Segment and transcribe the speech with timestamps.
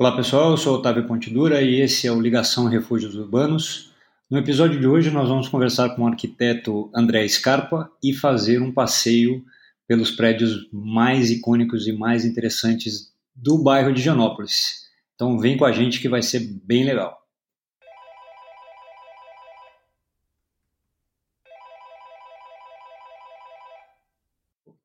[0.00, 3.92] Olá pessoal, eu sou Otávio Pontidura e esse é o Ligação Refúgios Urbanos.
[4.30, 8.72] No episódio de hoje nós vamos conversar com o arquiteto André Scarpa e fazer um
[8.72, 9.44] passeio
[9.88, 14.88] pelos prédios mais icônicos e mais interessantes do bairro de Janópolis.
[15.16, 17.20] Então vem com a gente que vai ser bem legal.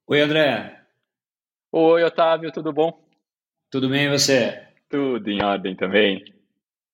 [0.08, 0.82] Oi André.
[1.72, 3.00] Oi Otávio, tudo bom?
[3.70, 4.73] Tudo bem e você?
[4.94, 6.24] Tudo em ordem também.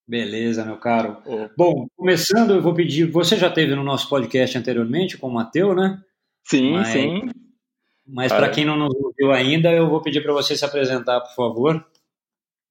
[0.08, 1.18] Beleza, meu caro.
[1.26, 1.50] Oh.
[1.54, 3.04] Bom, começando, eu vou pedir.
[3.04, 6.00] Você já teve no nosso podcast anteriormente com o Matheus, né?
[6.42, 7.28] Sim, mas, sim.
[8.06, 11.34] Mas para quem não nos ouviu ainda, eu vou pedir para você se apresentar, por
[11.34, 11.86] favor.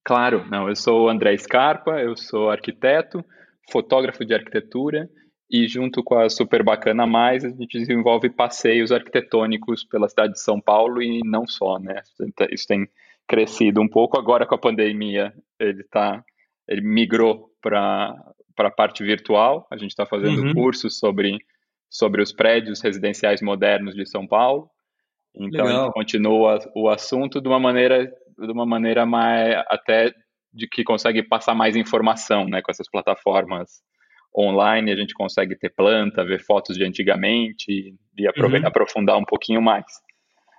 [0.04, 3.24] Claro, não, eu sou o André Scarpa, eu sou arquiteto,
[3.70, 5.08] fotógrafo de arquitetura
[5.48, 10.42] e junto com a Super Bacana Mais, a gente desenvolve passeios arquitetônicos pela cidade de
[10.42, 12.02] São Paulo e não só, né?
[12.50, 12.90] Isso tem
[13.30, 14.18] crescido um pouco.
[14.18, 16.22] Agora com a pandemia, ele tá,
[16.68, 18.14] ele migrou para
[18.56, 19.66] para a parte virtual.
[19.72, 20.54] A gente está fazendo uhum.
[20.54, 21.38] cursos sobre
[21.90, 24.70] sobre os prédios residenciais modernos de São Paulo.
[25.34, 25.82] Então Legal.
[25.82, 30.12] a gente continua o assunto de uma maneira de uma maneira mais até
[30.52, 33.82] de que consegue passar mais informação, né, com essas plataformas
[34.36, 37.72] online, a gente consegue ter planta, ver fotos de antigamente
[38.18, 38.66] e uhum.
[38.66, 39.86] aprofundar um pouquinho mais.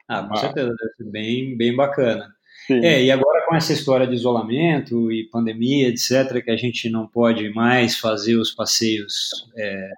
[0.09, 2.29] Ah, com certeza, deve ser bem, bem bacana.
[2.67, 2.85] Sim.
[2.85, 7.07] É, e agora com essa história de isolamento e pandemia, etc., que a gente não
[7.07, 9.91] pode mais fazer os passeios é,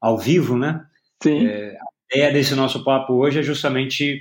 [0.00, 0.84] ao vivo, né?
[1.22, 1.46] Sim.
[1.46, 4.20] É, a ideia desse nosso papo hoje é justamente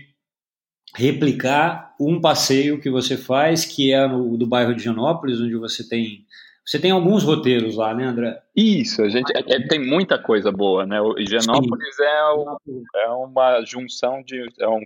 [0.96, 5.88] replicar um passeio que você faz, que é no, do bairro de Janópolis, onde você
[5.88, 6.26] tem
[6.66, 8.42] você tem alguns roteiros lá, né, André?
[8.56, 11.00] Isso, a gente é, é tem muita coisa boa, né?
[11.00, 12.58] O Higienópolis é, o,
[12.96, 14.82] é, uma junção de é uma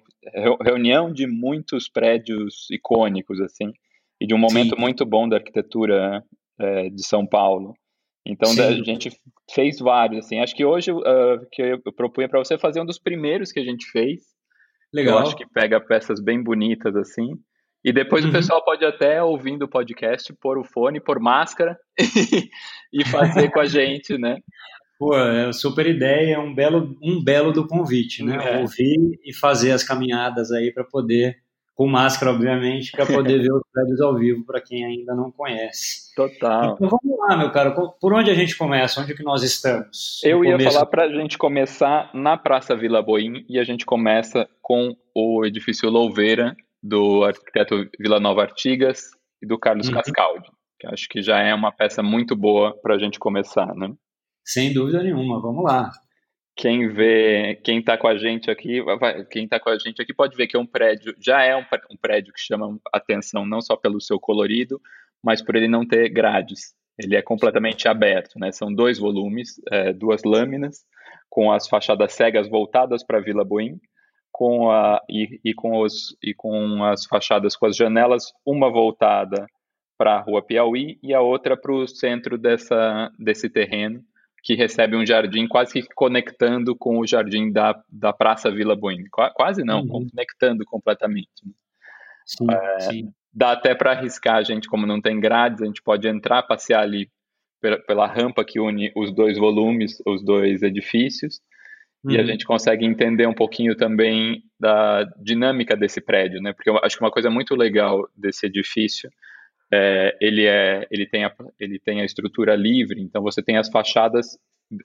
[0.62, 3.72] reunião de muitos prédios icônicos assim
[4.20, 4.82] e de um momento Sim.
[4.82, 6.22] muito bom da arquitetura
[6.60, 7.74] é, de São Paulo.
[8.26, 8.62] Então Sim.
[8.62, 9.10] a gente
[9.50, 10.40] fez vários assim.
[10.40, 13.64] Acho que hoje uh, que eu propunha para você fazer um dos primeiros que a
[13.64, 14.24] gente fez.
[14.94, 15.20] Legal.
[15.20, 17.36] Eu acho que pega peças bem bonitas assim.
[17.84, 18.30] E depois uhum.
[18.30, 21.78] o pessoal pode até, ouvindo o podcast, pôr o fone, pôr máscara
[22.92, 24.38] e fazer com a gente, né?
[24.98, 28.38] Pô, é super ideia, é um belo, um belo do convite, né?
[28.44, 28.60] É.
[28.60, 31.38] Ouvir e fazer as caminhadas aí para poder,
[31.74, 36.14] com máscara, obviamente, para poder ver os prédios ao vivo, para quem ainda não conhece.
[36.14, 36.74] Total.
[36.74, 39.00] Então vamos lá, meu caro, por onde a gente começa?
[39.00, 40.20] Onde que nós estamos?
[40.22, 40.74] Eu ia começo...
[40.74, 45.46] falar para a gente começar na Praça Vila Boim e a gente começa com o
[45.46, 49.10] edifício Louveira, do arquiteto Vila Nova Artigas
[49.42, 49.96] e do Carlos uhum.
[49.96, 53.94] Cascaldi, que acho que já é uma peça muito boa para a gente começar, né?
[54.46, 55.92] Sem dúvida nenhuma, vamos lá.
[56.56, 58.82] Quem vê, quem está com a gente aqui,
[59.30, 61.64] quem está com a gente aqui pode ver que é um prédio, já é um,
[61.92, 64.82] um prédio que chama atenção não só pelo seu colorido,
[65.24, 66.74] mas por ele não ter grades.
[66.98, 68.52] Ele é completamente aberto, né?
[68.52, 70.84] São dois volumes, é, duas lâminas,
[71.30, 73.80] com as fachadas cegas voltadas para a Vila Boim,
[74.40, 79.46] com a, e, e, com os, e com as fachadas com as janelas, uma voltada
[79.98, 84.02] para a Rua Piauí e a outra para o centro dessa, desse terreno,
[84.42, 89.04] que recebe um jardim quase que conectando com o jardim da, da Praça Vila Buim.
[89.34, 90.08] Quase não, uhum.
[90.08, 91.46] conectando completamente.
[91.46, 91.52] Né?
[92.26, 93.14] Sim, é, sim.
[93.34, 96.82] Dá até para arriscar, a gente, como não tem grades, a gente pode entrar, passear
[96.82, 97.12] ali
[97.60, 101.42] pela, pela rampa que une os dois volumes, os dois edifícios,
[102.04, 102.12] Uhum.
[102.12, 102.28] E a uhum.
[102.28, 106.54] gente consegue entender um pouquinho também da dinâmica desse prédio, né?
[106.54, 109.10] Porque eu acho que uma coisa muito legal desse edifício
[109.72, 113.70] é, ele é ele tem a, ele tem a estrutura livre, então você tem as
[113.70, 114.38] fachadas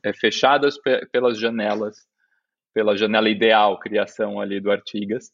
[0.04, 1.97] é, fechadas pe pelas janelas,
[2.75, 5.31] pela janela ideal criação ali do Artigas.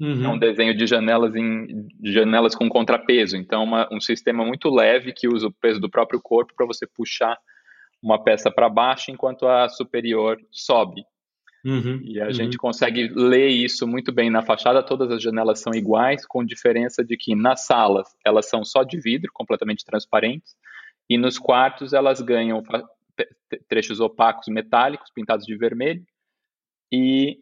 [0.00, 0.24] Uhum.
[0.24, 4.68] É um desenho de janelas em de janelas com contrapeso, então uma, um sistema muito
[4.68, 7.38] leve que usa o peso do próprio corpo para você puxar
[8.02, 11.04] uma peça para baixo enquanto a superior sobe.
[11.64, 12.32] Uhum, e a uhum.
[12.32, 14.82] gente consegue ler isso muito bem na fachada.
[14.82, 18.98] Todas as janelas são iguais, com diferença de que nas salas elas são só de
[19.00, 20.56] vidro, completamente transparentes,
[21.08, 22.62] e nos quartos elas ganham
[23.68, 26.04] trechos opacos metálicos pintados de vermelho
[26.90, 27.38] e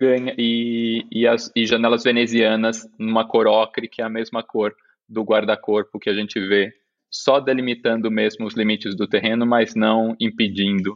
[0.00, 4.74] ganha e, e, as, e janelas venezianas numa cor ocre, que é a mesma cor
[5.08, 6.72] do guarda-corpo que a gente vê,
[7.10, 10.94] só delimitando mesmo os limites do terreno, mas não impedindo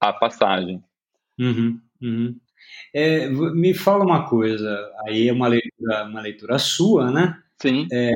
[0.00, 0.82] a passagem.
[1.38, 1.80] Uhum.
[2.02, 2.36] Uhum.
[2.94, 7.38] É, me fala uma coisa, aí é uma leitura, uma leitura sua, né?
[7.60, 7.86] Sim.
[7.92, 8.12] É,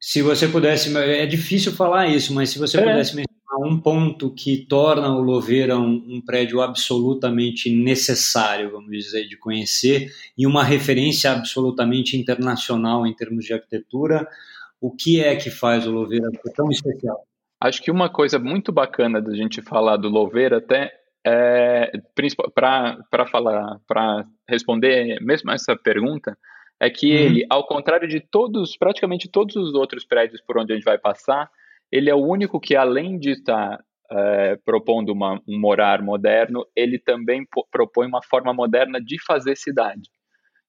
[0.00, 2.80] se você pudesse, é difícil falar isso, mas se você é.
[2.80, 9.28] pudesse mencionar um ponto que torna o Louveira um, um, prédio absolutamente necessário, vamos dizer,
[9.28, 14.28] de conhecer, e uma referência absolutamente internacional em termos de arquitetura,
[14.80, 17.24] O que é que faz o Louveira tão especial?
[17.58, 20.92] Acho que uma coisa muito bacana da gente falar do Louveira até
[21.26, 21.90] é,
[22.54, 26.36] para falar, para responder mesmo essa pergunta,
[26.80, 27.18] é que uhum.
[27.18, 30.98] ele, ao contrário de todos, praticamente todos os outros prédios por onde a gente vai
[30.98, 31.50] passar,
[31.90, 36.98] ele é o único que, além de estar é, propondo uma, um morar moderno, ele
[36.98, 40.10] também propõe uma forma moderna de fazer cidade.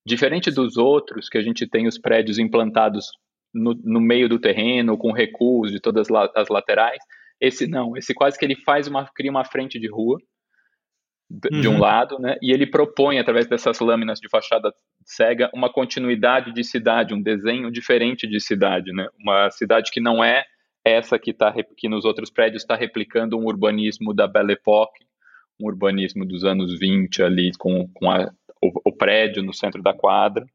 [0.06, 3.10] Diferente dos outros, que a gente tem os prédios implantados
[3.54, 7.00] no, no meio do terreno, com recuos de todas as laterais,
[7.42, 10.20] esse não, esse quase que ele faz uma, cria uma frente de rua,
[11.30, 11.76] de uhum.
[11.76, 12.38] um lado, né?
[12.42, 14.74] E ele propõe, através dessas lâminas de fachada
[15.04, 19.08] cega, uma continuidade de cidade, um desenho diferente de cidade, né?
[19.20, 20.46] Uma cidade que não é
[20.84, 25.04] essa que, tá, que nos outros prédios está replicando um urbanismo da Belle Époque,
[25.60, 28.32] um urbanismo dos anos 20 ali, com, com a,
[28.62, 30.46] o, o, prédio no centro da quadra,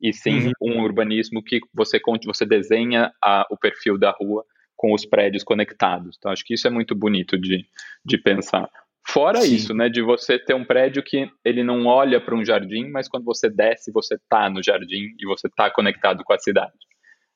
[0.00, 0.76] e sim uhum.
[0.78, 4.44] um urbanismo que você, você desenha a, o perfil da rua
[4.76, 6.16] com os prédios conectados.
[6.16, 7.66] Então, acho que isso é muito bonito de,
[8.04, 8.70] de pensar.
[9.06, 9.54] Fora Sim.
[9.54, 13.08] isso, né, de você ter um prédio que ele não olha para um jardim, mas
[13.08, 16.72] quando você desce, você está no jardim e você está conectado com a cidade.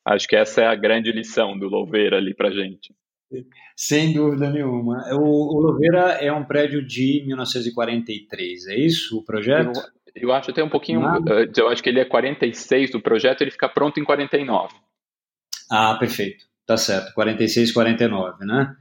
[0.05, 2.94] Acho que essa é a grande lição do Louveira ali para gente.
[3.75, 5.02] Sem dúvida nenhuma.
[5.14, 9.81] O, o Louveira é um prédio de 1943, é isso o projeto?
[10.14, 11.19] Eu, eu acho até um pouquinho, ah.
[11.56, 14.75] eu acho que ele é 46 do projeto, ele fica pronto em 49.
[15.70, 16.44] Ah, perfeito.
[16.66, 18.75] Tá certo, 46, 49, né?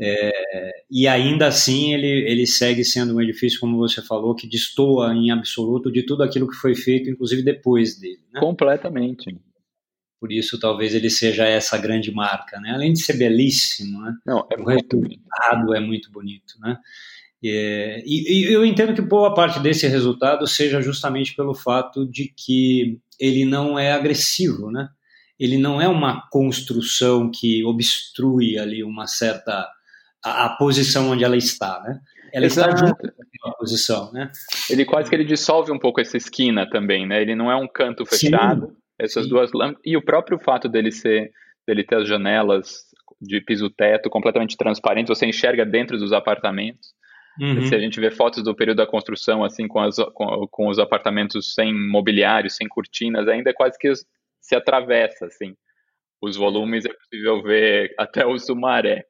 [0.00, 5.14] É, e ainda assim ele, ele segue sendo um edifício, como você falou, que destoa
[5.14, 8.20] em absoluto de tudo aquilo que foi feito, inclusive depois dele.
[8.32, 8.40] Né?
[8.40, 9.36] Completamente.
[10.20, 12.70] Por isso, talvez ele seja essa grande marca, né?
[12.70, 14.14] Além de ser belíssimo, né?
[14.24, 16.78] Não, é o muito resultado é muito bonito, né?
[17.44, 22.32] É, e, e, eu entendo que boa parte desse resultado seja justamente pelo fato de
[22.34, 24.88] que ele não é agressivo, né?
[25.38, 29.68] Ele não é uma construção que obstrui ali uma certa
[30.24, 32.00] a, a posição onde ela está, né?
[32.32, 32.74] Ela Exato.
[32.74, 32.96] está junto
[33.40, 34.30] com a posição, né?
[34.68, 37.22] Ele quase que ele dissolve um pouco essa esquina também, né?
[37.22, 39.30] Ele não é um canto fechado, sim, essas sim.
[39.30, 41.30] duas lâmpadas e o próprio fato dele ser
[41.66, 42.84] dele ter as janelas
[43.20, 46.92] de piso teto completamente transparentes, você enxerga dentro dos apartamentos.
[47.40, 47.66] Uhum.
[47.66, 50.78] Se a gente vê fotos do período da construção, assim, com, as, com, com, os
[50.78, 53.92] apartamentos sem mobiliário, sem cortinas, ainda é quase que
[54.40, 55.56] se atravessa, assim.
[56.22, 59.04] Os volumes é possível ver até o Sumaré.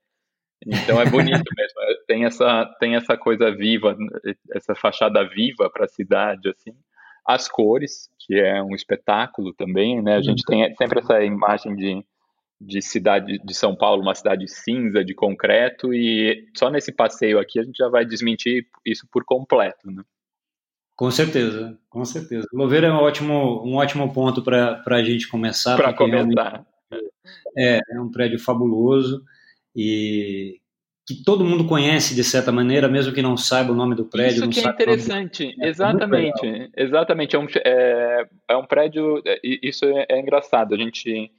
[0.66, 1.81] Então é bonito mesmo.
[1.81, 3.96] É, tem essa, tem essa coisa viva,
[4.52, 6.72] essa fachada viva para a cidade, assim.
[7.26, 10.16] As cores, que é um espetáculo também, né?
[10.16, 12.05] A gente tem sempre essa imagem de,
[12.61, 17.58] de cidade de São Paulo, uma cidade cinza, de concreto, e só nesse passeio aqui
[17.58, 20.02] a gente já vai desmentir isso por completo, né?
[20.96, 22.46] Com certeza, com certeza.
[22.52, 25.76] Louveira é um ótimo, um ótimo ponto para a gente começar.
[25.76, 26.64] Para começar.
[27.56, 29.25] É, é um prédio fabuloso
[29.74, 30.60] e
[31.06, 34.48] que todo mundo conhece de certa maneira, mesmo que não saiba o nome do prédio.
[34.48, 37.36] Isso que é interessante, é exatamente, exatamente.
[37.36, 40.74] É um, é, é um prédio, é, isso é, é, engraçado.
[40.74, 41.30] A gente,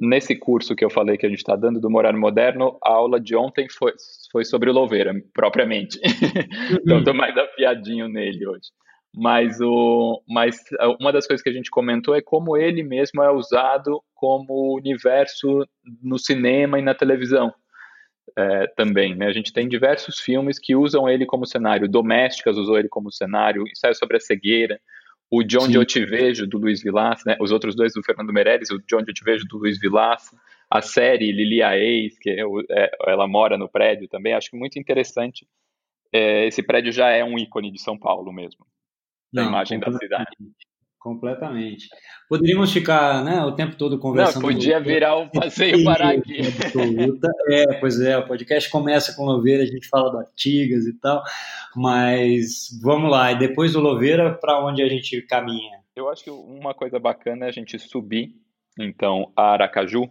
[0.00, 3.20] nesse curso que eu falei que a gente está dando do Morar Moderno, a aula
[3.20, 3.92] de ontem foi,
[4.30, 6.00] foi sobre o Louveira, propriamente.
[6.82, 8.70] então estou mais afiadinho nele hoje.
[9.14, 10.56] Mas, o, mas
[10.98, 15.66] uma das coisas que a gente comentou é como ele mesmo é usado como universo
[16.02, 17.52] no cinema e na televisão.
[18.38, 19.26] É, também, né?
[19.26, 21.88] A gente tem diversos filmes que usam ele como cenário.
[21.88, 23.64] Domésticas usou ele como cenário.
[23.68, 24.80] Ensaio sobre a cegueira.
[25.30, 27.36] O John de Eu Te Vejo, do Luiz Vilaça, né?
[27.40, 30.36] Os outros dois do Fernando Meirelles, o John de Eu Te Vejo, do Luiz Vilaça.
[30.70, 34.32] A série Lili a Ex, que é, é, ela mora no prédio também.
[34.32, 35.46] Acho muito interessante.
[36.12, 38.64] É, esse prédio já é um ícone de São Paulo mesmo.
[39.32, 40.30] Não, a imagem da cidade.
[41.02, 41.88] Completamente.
[42.28, 44.40] Poderíamos ficar né, o tempo todo conversando.
[44.40, 46.38] Não, podia virar um passeio para aqui.
[47.48, 51.20] É, pois é, o podcast começa com Louveira, a gente fala do Artigas e tal,
[51.74, 55.80] mas vamos lá, e depois do Louveira, para onde a gente caminha?
[55.96, 58.36] Eu acho que uma coisa bacana é a gente subir,
[58.78, 60.08] então, a Aracaju,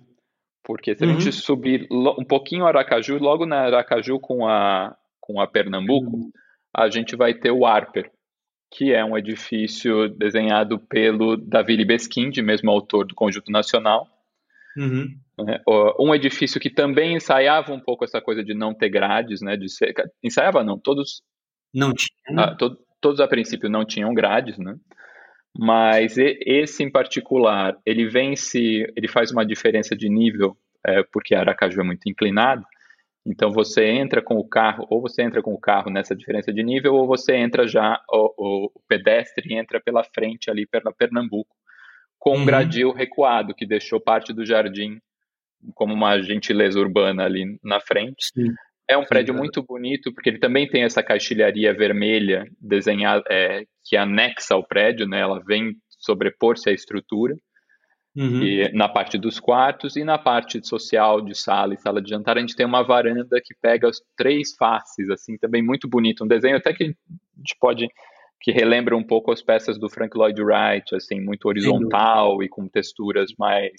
[0.62, 1.20] porque se a uhum.
[1.20, 6.32] gente subir um pouquinho a Aracaju, logo na Aracaju com a, com a Pernambuco, uhum.
[6.76, 8.12] a gente vai ter o Arper,
[8.72, 14.08] que é um edifício desenhado pelo Davi Libeskind, mesmo autor do Conjunto Nacional.
[14.78, 15.10] Uhum.
[15.50, 15.62] É,
[16.00, 19.58] um edifício que também ensaiava um pouco essa coisa de não ter grades, né?
[19.58, 21.22] De ser, ensaiava não, todos
[21.74, 22.44] não tinha, né?
[22.44, 24.76] ah, to, todos a princípio não tinham grades, né?
[25.58, 30.56] Mas esse em particular, ele vence, ele faz uma diferença de nível,
[30.88, 32.64] é, porque Aracaju é muito inclinado.
[33.26, 36.64] Então você entra com o carro, ou você entra com o carro nessa diferença de
[36.64, 41.56] nível, ou você entra já, o, o pedestre entra pela frente ali pela Pernambuco,
[42.18, 42.46] com um uhum.
[42.46, 45.00] gradil recuado, que deixou parte do jardim
[45.76, 48.32] como uma gentileza urbana ali na frente.
[48.34, 48.52] Sim.
[48.88, 53.64] É um prédio Sim, muito bonito, porque ele também tem essa caixilharia vermelha desenhada, é,
[53.86, 55.22] que anexa ao prédio, né?
[55.22, 57.36] Ela vem sobrepor-se à estrutura.
[58.16, 58.44] Uhum.
[58.44, 62.38] E, na parte dos quartos e na parte social de sala e sala de jantar
[62.38, 66.28] a gente tem uma varanda que pega as três faces assim também muito bonito um
[66.28, 67.88] desenho até que a gente pode
[68.42, 72.68] que relembra um pouco as peças do Frank Lloyd Wright assim muito horizontal e com
[72.68, 73.72] texturas mais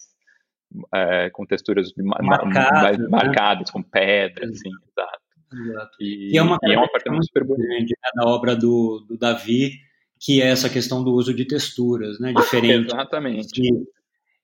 [0.94, 3.08] é, com texturas marcadas, mais né?
[3.10, 5.68] marcadas com pedras assim exato.
[5.68, 5.96] exato.
[6.00, 9.18] E, e, é uma e é um apartamento super bonito né, da obra do, do
[9.18, 9.72] Davi
[10.18, 12.94] que é essa questão do uso de texturas, né, diferente.
[12.94, 13.60] Exatamente.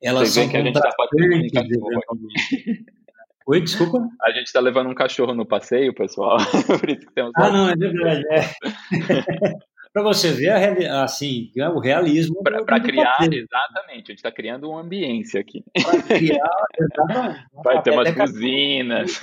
[0.02, 0.90] Elas Você são que a gente tá
[3.48, 4.06] Oi, desculpa?
[4.22, 6.36] A gente está levando um cachorro no passeio, pessoal.
[7.34, 8.22] ah, não, é verdade.
[8.30, 8.40] É.
[9.90, 12.42] para você ver a, assim, é o realismo.
[12.42, 13.42] Para criar, passeio.
[13.42, 14.02] exatamente.
[14.02, 15.64] A gente está criando uma ambiência aqui.
[15.82, 17.46] Para criar, exatamente.
[17.64, 19.20] Vai ter umas buzinas.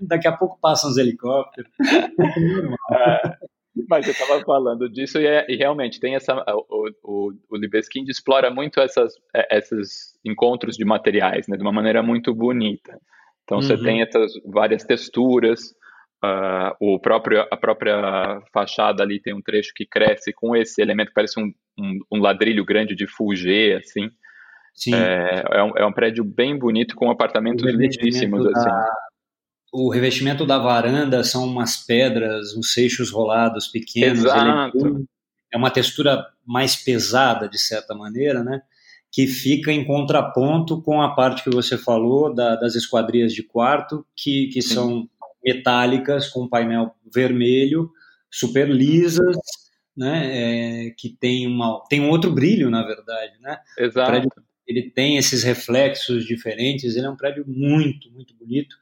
[0.00, 1.70] Daqui a pouco passam os helicópteros.
[2.92, 3.49] É.
[3.88, 6.34] Mas eu estava falando disso e, é, e, realmente tem essa.
[6.68, 11.72] O, o, o Libeskind explora muito essas, é, esses encontros de materiais, né, de uma
[11.72, 12.98] maneira muito bonita.
[13.44, 13.62] Então uhum.
[13.62, 15.74] você tem essas várias texturas.
[16.22, 21.08] Uh, o próprio, a própria fachada ali tem um trecho que cresce com esse elemento
[21.08, 24.10] que parece um, um, um ladrilho grande de Fulgê, assim.
[24.74, 24.94] Sim.
[24.94, 28.70] É, é, um, é um prédio bem bonito com apartamentos lindíssimos, da, assim
[29.72, 34.24] o revestimento da varanda são umas pedras, uns seixos rolados pequenos.
[34.24, 35.06] Exato.
[35.52, 38.62] É uma textura mais pesada, de certa maneira, né?
[39.12, 44.04] Que fica em contraponto com a parte que você falou da, das esquadrias de quarto,
[44.16, 45.08] que, que são
[45.44, 47.90] metálicas, com painel vermelho,
[48.30, 49.36] super lisas,
[49.96, 50.86] né?
[50.86, 53.58] É, que tem, uma, tem um outro brilho, na verdade, né?
[53.78, 54.10] Exato.
[54.10, 54.30] Prédio,
[54.66, 58.76] ele tem esses reflexos diferentes, ele é um prédio muito, muito bonito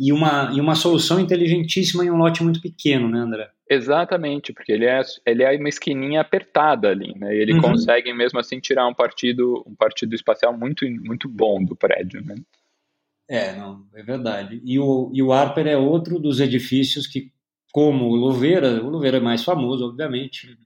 [0.00, 3.50] e uma, e uma solução inteligentíssima em um lote muito pequeno, né, André?
[3.68, 7.36] Exatamente, porque ele é, ele é uma esquininha apertada ali, né?
[7.36, 7.60] Ele uhum.
[7.60, 12.34] consegue mesmo assim tirar um partido, um partido espacial muito, muito bom do prédio, né?
[13.28, 14.62] É, não, é verdade.
[14.64, 17.30] E o, e o Harper é outro dos edifícios que,
[17.70, 20.58] como o Louveira, o Louveira é mais famoso, obviamente,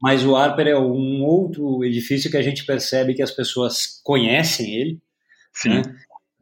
[0.00, 4.74] mas o Harper é um outro edifício que a gente percebe que as pessoas conhecem
[4.74, 4.98] ele,
[5.52, 5.70] Sim.
[5.70, 5.82] Né?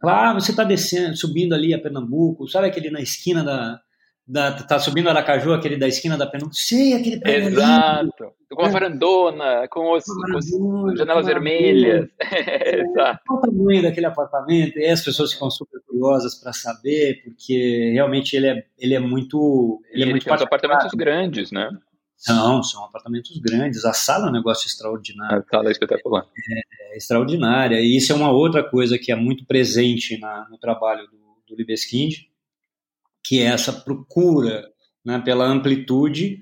[0.08, 3.80] Ah, você está descendo, subindo ali a Pernambuco, sabe aquele na esquina da,
[4.26, 6.56] da, tá subindo Aracaju, aquele da esquina da Pernambuco.
[6.56, 8.32] Sei, aquele prédio Exato.
[8.50, 12.08] Com a varandona, com, os, com as janelas vermelhas.
[12.20, 13.20] Exato.
[13.26, 14.78] Qual o tamanho daquele apartamento?
[14.78, 19.80] E as pessoas ficam super curiosas para saber, porque realmente ele é, ele é muito.
[19.90, 21.68] Ele, é muito tem apartamentos grandes, né?
[22.16, 23.84] São, são apartamentos grandes.
[23.84, 25.44] A sala é um negócio extraordinário.
[25.46, 26.26] A sala é espetacular.
[26.50, 27.80] É, é extraordinária.
[27.80, 31.56] E isso é uma outra coisa que é muito presente na, no trabalho do, do
[31.56, 32.14] Libeskind,
[33.22, 34.68] que é essa procura
[35.04, 36.40] né, pela amplitude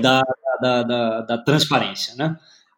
[0.00, 0.22] da,
[0.60, 2.14] da, da, da, transparência.
[2.14, 2.36] Né?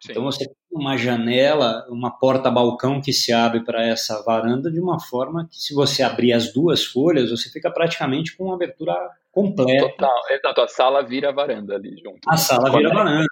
[0.09, 5.01] Então você tem uma janela, uma porta-balcão que se abre para essa varanda de uma
[5.01, 8.95] forma que, se você abrir as duas folhas, você fica praticamente com uma abertura
[9.37, 9.91] completa.
[9.91, 10.61] Total, exato.
[10.63, 12.21] A sala vira varanda ali junto.
[12.27, 13.27] A sala vira varanda.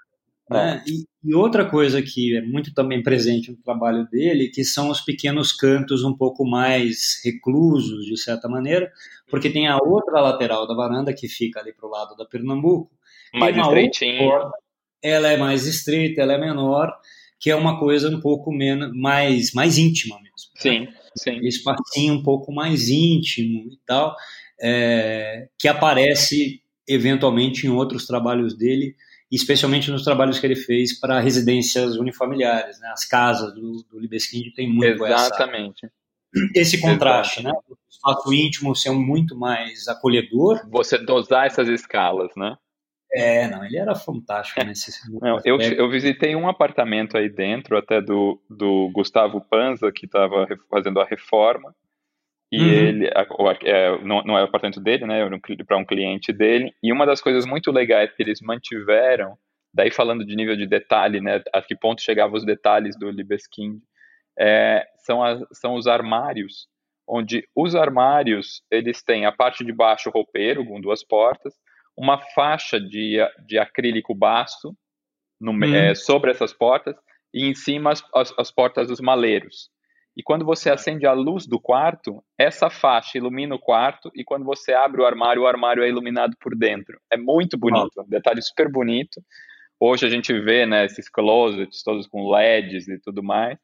[0.50, 0.82] Né?
[0.84, 0.90] É.
[0.90, 5.00] E, e, outra coisa que é muito também presente no trabalho dele, que são os
[5.00, 8.92] pequenos cantos um pouco mais reclusos, de certa maneira,
[9.30, 12.90] porque tem a outra lateral da varanda que fica ali para o lado da Pernambuco.
[13.32, 14.50] Mais estreitinha.
[15.02, 16.94] Ela é mais estreita, ela é menor,
[17.40, 20.50] que é uma coisa um pouco menos, mais, mais íntima mesmo.
[20.56, 21.38] Sim, sim.
[21.46, 24.14] Espacinho um pouco mais íntimo e tal
[24.64, 28.96] é, que aparece eventualmente em outros trabalhos dele,
[29.30, 32.88] especialmente nos trabalhos que ele fez para residências unifamiliares, né?
[32.88, 35.84] As casas do, do Libeskind tem muito Exatamente.
[35.84, 37.68] Essa, esse contraste, Exatamente.
[37.68, 37.76] né?
[37.76, 40.66] O espaço íntimo ser muito mais acolhedor.
[40.70, 42.56] Você dosar essas escalas, né?
[43.12, 44.90] É, não, ele era fantástico nesse
[45.20, 50.48] não, eu, eu visitei um apartamento aí dentro, até do, do Gustavo Panza, que estava
[50.68, 51.74] fazendo a reforma,
[52.54, 52.68] e uhum.
[52.68, 53.10] ele,
[53.64, 55.28] é, não, não é o apartamento dele, né?
[55.66, 56.72] Para um cliente dele.
[56.80, 59.36] E uma das coisas muito legais que eles mantiveram,
[59.74, 61.42] daí falando de nível de detalhe, né?
[61.52, 63.80] A que ponto chegavam os detalhes do Libeskind,
[64.38, 66.68] é, são, as, são os armários,
[67.08, 71.54] onde os armários eles têm a parte de baixo roupeiro com duas portas,
[71.96, 74.76] uma faixa de, de acrílico baço
[75.40, 75.74] no, uhum.
[75.74, 76.94] é, sobre essas portas
[77.32, 79.70] e em cima as, as, as portas dos maleiros.
[80.16, 84.44] E quando você acende a luz do quarto, essa faixa ilumina o quarto e quando
[84.44, 87.00] você abre o armário, o armário é iluminado por dentro.
[87.10, 89.20] É muito bonito, um detalhe super bonito.
[89.78, 93.58] Hoje a gente vê né, esses closets todos com LEDs e tudo mais,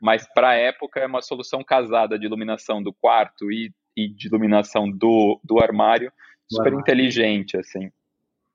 [0.00, 4.28] mas para a época é uma solução casada de iluminação do quarto e, e de
[4.28, 6.12] iluminação do, do armário,
[6.48, 7.90] super inteligente, assim.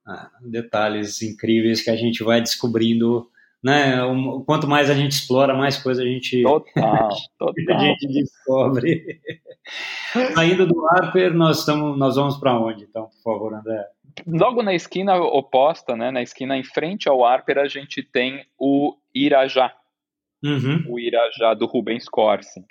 [0.07, 3.29] Ah, detalhes incríveis que a gente vai descobrindo
[3.63, 3.97] né?
[4.45, 7.75] Quanto mais a gente explora, mais coisa a gente, total, total.
[7.75, 9.21] a gente descobre.
[10.33, 13.85] Saindo do Harper, nós estamos, nós vamos para onde, então, por favor, André?
[14.27, 18.95] Logo na esquina oposta, né, na esquina em frente ao Harper, a gente tem o
[19.13, 19.73] Irajá,
[20.43, 20.83] uhum.
[20.89, 22.65] o Irajá do Rubens Corsi.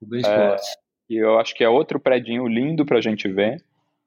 [0.00, 0.76] Rubens é, Corsi.
[1.10, 3.62] E eu acho que é outro predinho lindo para a gente ver.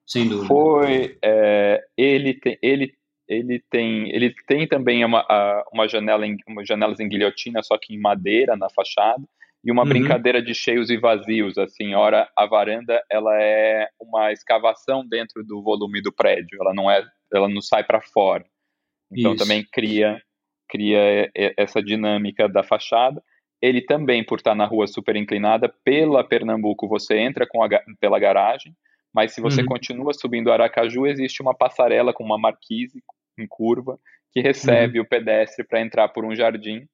[0.06, 0.48] Sem dúvida.
[0.48, 2.96] Foi, é, ele, tem, ele
[3.30, 5.24] ele tem, ele tem também uma,
[5.72, 9.24] uma janela em, uma janelas em guilhotina, só que em madeira na fachada,
[9.64, 9.90] e uma uhum.
[9.90, 15.62] brincadeira de cheios e vazios, assim, ora a varanda ela é uma escavação dentro do
[15.62, 18.46] volume do prédio, ela não é, ela não sai para fora.
[19.12, 19.44] Então Isso.
[19.44, 20.20] também cria
[20.70, 23.22] cria essa dinâmica da fachada.
[23.60, 27.68] Ele também, por estar na rua super inclinada, pela Pernambuco você entra com a,
[28.00, 28.74] pela garagem,
[29.14, 29.68] mas se você uhum.
[29.68, 33.02] continua subindo Aracaju, existe uma passarela com uma marquise
[33.42, 34.00] em curva,
[34.32, 35.06] que recebe uhum.
[35.06, 36.88] o pedestre para entrar por um jardim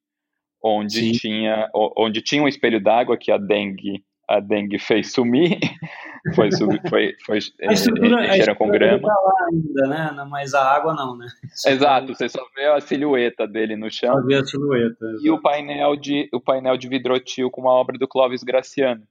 [0.63, 5.59] onde tinha onde tinha um espelho d'água que a dengue a dengue fez sumir,
[6.35, 6.49] foi,
[6.89, 9.07] foi, foi a estrutura, com grama.
[9.07, 10.25] Tá lá ainda, né?
[10.27, 11.27] Mas a água não, né?
[11.53, 14.13] Só Exato, você só vê a silhueta dele no chão.
[14.15, 15.05] Só vê a silhueta.
[15.21, 19.03] E o painel de o painel de vidrotil com uma obra do Clóvis Graciano.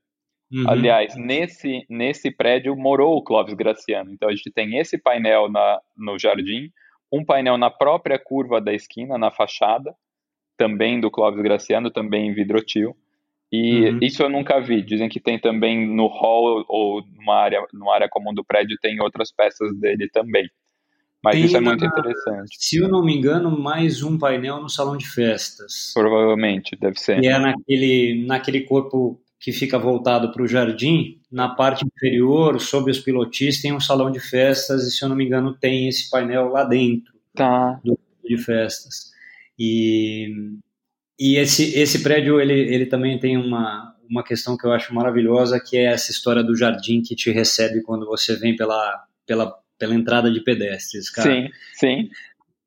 [0.52, 0.68] Uhum.
[0.68, 4.10] Aliás, nesse nesse prédio morou o Clóvis Graciano.
[4.12, 6.70] Então a gente tem esse painel na, no jardim,
[7.14, 9.94] um painel na própria curva da esquina, na fachada,
[10.56, 12.96] também do Clóvis Graciano, também em vidrotil.
[13.52, 13.98] E uhum.
[14.02, 14.82] isso eu nunca vi.
[14.82, 19.00] Dizem que tem também no hall ou numa área, numa área comum do prédio tem
[19.00, 20.48] outras peças dele também.
[21.22, 22.56] Mas tem isso é muito interessante.
[22.58, 25.92] Se eu não me engano, mais um painel no salão de festas.
[25.94, 27.22] Provavelmente, deve ser.
[27.22, 32.90] E é naquele, naquele corpo que fica voltado para o jardim, na parte inferior, sob
[32.90, 36.10] os pilotis, tem um salão de festas, e se eu não me engano, tem esse
[36.10, 37.80] painel lá dentro tá.
[37.84, 39.12] do de festas.
[39.58, 40.28] E,
[41.18, 45.60] e esse, esse prédio, ele, ele também tem uma, uma questão que eu acho maravilhosa,
[45.60, 49.94] que é essa história do jardim que te recebe quando você vem pela, pela, pela
[49.94, 51.30] entrada de pedestres, cara.
[51.30, 52.08] Sim, sim.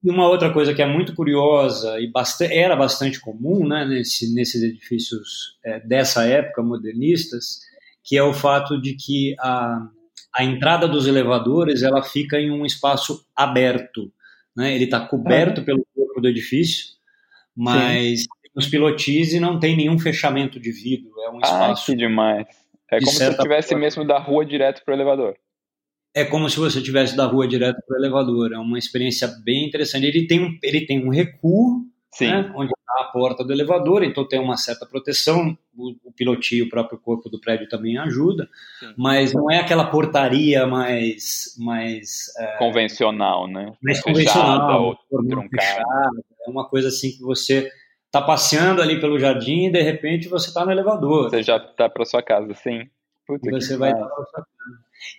[0.03, 4.34] E uma outra coisa que é muito curiosa e bastante, era bastante comum né, nesse,
[4.34, 7.62] nesses edifícios é, dessa época, modernistas,
[8.03, 9.89] que é o fato de que a,
[10.36, 14.13] a entrada dos elevadores ela fica em um espaço aberto.
[14.58, 14.74] Né?
[14.74, 16.96] Ele está coberto pelo corpo do edifício,
[17.56, 18.28] mas Sim.
[18.56, 21.12] os pilotis e não tem nenhum fechamento de vidro.
[21.22, 21.84] É um espaço.
[21.84, 22.48] Ah, que demais.
[22.91, 25.36] É como se você estivesse mesmo da rua direto para o elevador
[26.17, 28.52] é como se você tivesse da rua direto para o elevador.
[28.52, 30.08] É uma experiência bem interessante.
[30.08, 31.86] Ele tem um, ele tem um recuo,
[32.22, 35.58] né, onde está a porta do elevador, então tem uma certa proteção.
[35.76, 38.93] O, o pilotinho, o próprio corpo do prédio também ajuda, Sim.
[38.98, 41.56] mas não é aquela portaria mais.
[41.60, 43.74] mais é, convencional, né?
[43.82, 45.84] Mais convencional, ou truncada.
[46.46, 47.70] É uma coisa assim que você
[48.06, 51.30] está passeando ali pelo jardim e de repente você está no elevador.
[51.30, 52.89] Você já está para sua casa, sim.
[53.28, 54.48] Puta você vai estar para sua casa.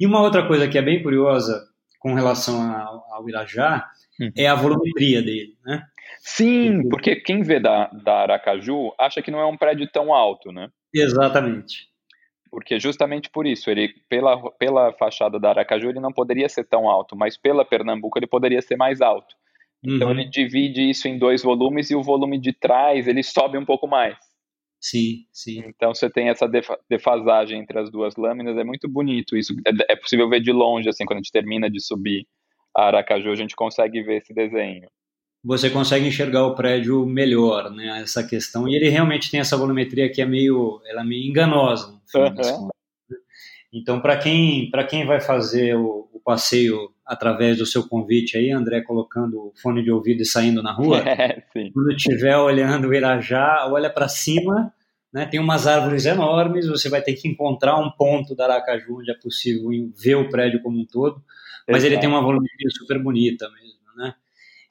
[0.01, 3.89] E uma outra coisa que é bem curiosa com relação ao, ao Irajá.
[4.37, 5.85] É a volumetria dele, né?
[6.21, 10.51] Sim, porque quem vê da, da Aracaju acha que não é um prédio tão alto,
[10.53, 10.71] né?
[10.93, 11.89] Exatamente.
[12.51, 16.89] Porque justamente por isso, ele pela, pela fachada da Aracaju ele não poderia ser tão
[16.89, 19.35] alto, mas pela Pernambuco ele poderia ser mais alto.
[19.83, 20.19] Então uhum.
[20.19, 23.87] ele divide isso em dois volumes e o volume de trás ele sobe um pouco
[23.87, 24.17] mais.
[24.81, 25.63] Sim, sim.
[25.67, 26.49] Então você tem essa
[26.89, 29.55] defasagem entre as duas lâminas, é muito bonito isso.
[29.67, 32.27] É, é possível ver de longe, assim, quando a gente termina de subir
[32.77, 34.89] a Aracaju, a gente consegue ver esse desenho.
[35.45, 38.01] Você consegue enxergar o prédio melhor, né?
[38.03, 38.69] Essa questão.
[38.69, 41.99] E ele realmente tem essa volumetria que é meio, ela é meio enganosa.
[42.15, 42.69] Uhum.
[43.73, 48.83] Então, para quem, quem vai fazer o, o passeio através do seu convite aí, André,
[48.83, 53.67] colocando o fone de ouvido e saindo na rua, é, quando estiver olhando o Irajá,
[53.71, 54.73] olha para cima,
[55.13, 59.11] né, tem umas árvores enormes, você vai ter que encontrar um ponto da Aracaju onde
[59.11, 61.23] é possível ver o prédio como um todo,
[61.69, 61.93] mas Exato.
[61.93, 64.15] ele tem uma volumetria super bonita mesmo, né?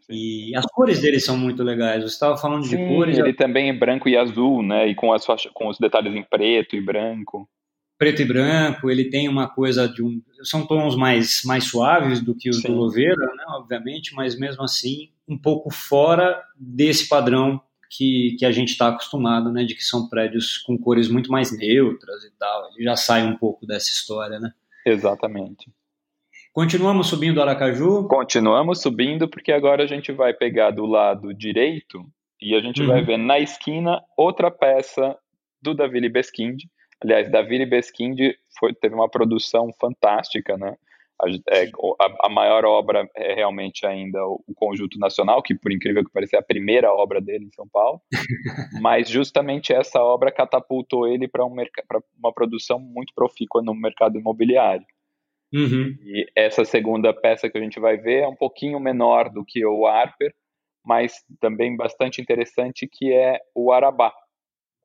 [0.10, 2.02] E as cores dele são muito legais.
[2.02, 3.18] Você estava falando Sim, de cores.
[3.18, 4.88] Ele também é branco e azul, né?
[4.88, 7.48] E com, as, com os detalhes em preto e branco
[7.98, 10.22] preto e branco, ele tem uma coisa de um.
[10.44, 12.68] São tons mais, mais suaves do que os Sim.
[12.68, 18.52] do Louveira, né, obviamente, mas mesmo assim, um pouco fora desse padrão que, que a
[18.52, 22.70] gente está acostumado, né, de que são prédios com cores muito mais neutras e tal.
[22.76, 24.54] Ele já sai um pouco dessa história, né?
[24.86, 25.72] Exatamente.
[26.58, 28.08] Continuamos subindo Aracaju?
[28.08, 32.04] Continuamos subindo, porque agora a gente vai pegar do lado direito
[32.42, 32.88] e a gente uhum.
[32.88, 35.16] vai ver na esquina outra peça
[35.62, 36.64] do Davi Libeskind.
[37.00, 38.18] Aliás, Davi Libeskind
[38.58, 40.76] foi, teve uma produção fantástica, né?
[41.22, 41.70] A, é,
[42.02, 46.12] a, a, maior obra é realmente ainda o, o, Conjunto Nacional, que por incrível que
[46.12, 48.02] pareça é a primeira obra dele em São Paulo,
[48.82, 51.56] mas justamente essa obra catapultou ele para um,
[52.18, 54.88] uma produção muito profícua no mercado imobiliário.
[55.54, 55.98] Uhum.
[56.04, 59.66] E essa segunda peça que a gente vai ver é um pouquinho menor do que
[59.66, 60.34] o Harper,
[60.86, 64.14] mas também bastante interessante, que é o Arabá.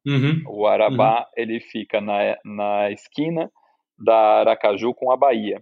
[0.07, 0.43] Uhum.
[0.49, 1.27] O Arabá, uhum.
[1.37, 3.51] ele fica na, na esquina
[3.99, 5.61] da Aracaju com a Bahia.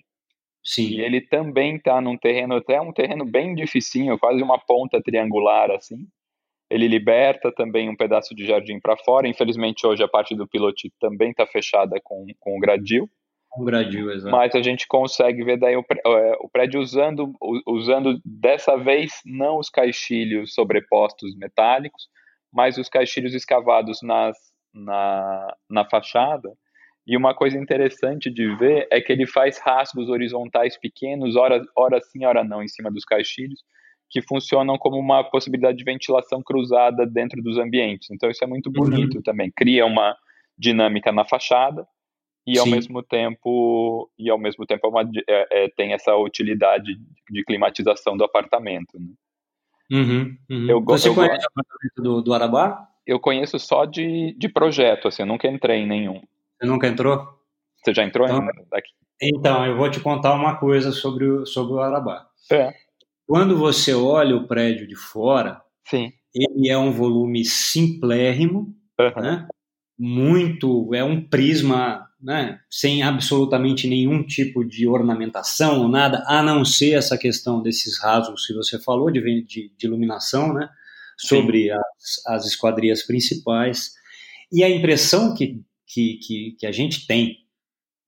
[0.64, 0.88] Sim.
[0.88, 5.70] E ele também está num terreno, até um terreno bem dificinho, quase uma ponta triangular,
[5.70, 6.06] assim.
[6.70, 9.26] Ele liberta também um pedaço de jardim para fora.
[9.26, 13.08] Infelizmente, hoje a parte do pilote também está fechada com, com o gradil.
[13.52, 14.30] O gradil, exato.
[14.30, 17.32] Mas a gente consegue ver daí o, é, o prédio usando,
[17.66, 22.08] usando dessa vez não os caixilhos sobrepostos metálicos,
[22.52, 24.36] mas os caixilhos escavados nas,
[24.72, 26.48] na, na fachada.
[27.06, 32.00] E uma coisa interessante de ver é que ele faz rasgos horizontais pequenos, ora, ora
[32.00, 33.60] sim, ora não, em cima dos caixilhos,
[34.08, 38.10] que funcionam como uma possibilidade de ventilação cruzada dentro dos ambientes.
[38.10, 39.22] Então isso é muito bonito uhum.
[39.22, 39.50] também.
[39.56, 40.16] Cria uma
[40.56, 41.84] dinâmica na fachada
[42.46, 46.98] e ao mesmo tempo e ao mesmo tempo é uma, é, é, tem essa utilidade
[47.30, 48.98] de climatização do apartamento.
[48.98, 49.08] Né?
[49.92, 50.70] Uhum, uhum.
[50.70, 52.86] Eu, Você eu, conhece o apartamento do, do Arabá?
[53.06, 56.20] Eu conheço só de, de projeto, assim, eu nunca entrei em nenhum.
[56.58, 57.26] Você nunca entrou?
[57.82, 58.90] Você já entrou então, aqui?
[59.20, 62.26] Então, eu vou te contar uma coisa sobre o, sobre o Arabá.
[62.50, 62.72] É.
[63.26, 66.12] Quando você olha o prédio de fora, Sim.
[66.34, 69.22] ele é um volume simplérrimo, uhum.
[69.22, 69.48] né?
[70.00, 76.64] muito, é um prisma né, sem absolutamente nenhum tipo de ornamentação ou nada, a não
[76.64, 80.68] ser essa questão desses rasgos que você falou de, de, de iluminação, né,
[81.16, 83.92] sobre as, as esquadrias principais.
[84.52, 87.38] E a impressão que, que, que, que a gente tem,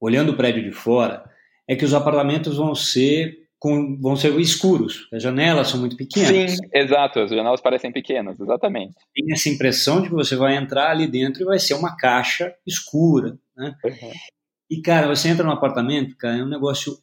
[0.00, 1.24] olhando o prédio de fora,
[1.68, 5.08] é que os apartamentos vão ser com, vão ser escuros.
[5.12, 6.56] As janelas são muito pequenas.
[6.56, 7.20] Sim, exato.
[7.20, 8.96] As janelas parecem pequenas, exatamente.
[9.14, 12.52] Tem essa impressão de que você vai entrar ali dentro e vai ser uma caixa
[12.66, 13.38] escura.
[13.56, 13.74] Né?
[13.84, 14.12] Uhum.
[14.70, 16.98] E, cara, você entra no apartamento, cara, é um negócio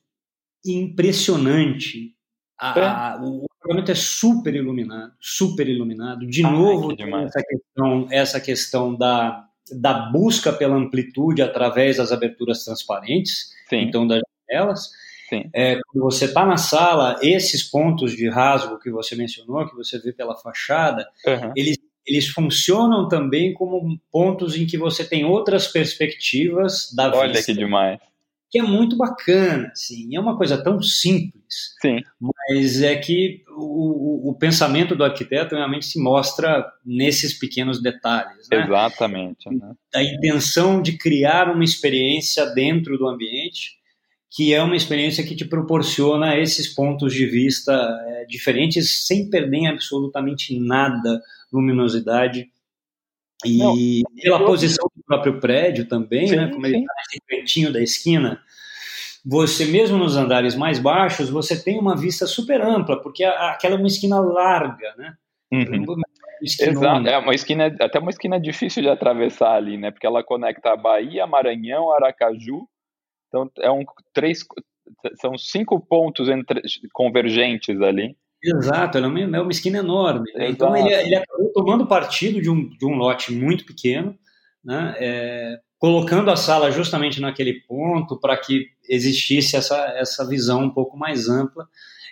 [0.66, 2.16] impressionante.
[2.60, 2.86] A, é.
[2.86, 6.26] a, o apartamento é super iluminado, super iluminado.
[6.28, 12.66] De Ai, novo, essa questão, essa questão da, da busca pela amplitude através das aberturas
[12.66, 13.82] transparentes, Sim.
[13.82, 14.90] então das janelas.
[15.54, 20.00] É, quando você está na sala, esses pontos de rasgo que você mencionou, que você
[20.00, 21.54] vê pela fachada, uhum.
[21.56, 27.38] eles, eles funcionam também como pontos em que você tem outras perspectivas da Olha vista.
[27.38, 28.00] Olha que demais.
[28.52, 32.02] Que é muito bacana, assim, é uma coisa tão simples, Sim.
[32.20, 38.48] mas é que o, o, pensamento do arquiteto realmente se mostra nesses pequenos detalhes.
[38.52, 38.66] Né?
[38.66, 39.48] Exatamente.
[39.52, 39.72] Né?
[39.94, 43.80] A intenção de criar uma experiência dentro do ambiente
[44.32, 49.68] que é uma experiência que te proporciona esses pontos de vista é, diferentes sem perder
[49.68, 52.50] absolutamente nada luminosidade
[53.46, 53.76] e Não,
[54.22, 54.46] pela eu...
[54.46, 56.74] posição do próprio prédio também, sim, né, como sim.
[56.74, 58.42] ele está nesse cantinho da esquina,
[59.26, 63.78] você mesmo nos andares mais baixos, você tem uma vista super ampla, porque aquela é
[63.78, 65.16] uma esquina larga, né?
[65.52, 65.96] Uhum.
[66.42, 69.92] Exato, é uma esquina, até uma esquina difícil de atravessar ali, né?
[69.92, 72.68] Porque ela conecta a Bahia, Maranhão, Aracaju
[73.30, 74.44] então, é um, três,
[75.22, 78.18] são cinco pontos entre, convergentes ali.
[78.44, 80.32] Exato, é uma, é uma esquina enorme.
[80.34, 80.50] Né?
[80.50, 84.18] Então, ele, ele acabou tomando partido de um, de um lote muito pequeno,
[84.64, 84.96] né?
[84.98, 90.98] É, colocando a sala justamente naquele ponto para que existisse essa, essa visão um pouco
[90.98, 91.68] mais ampla.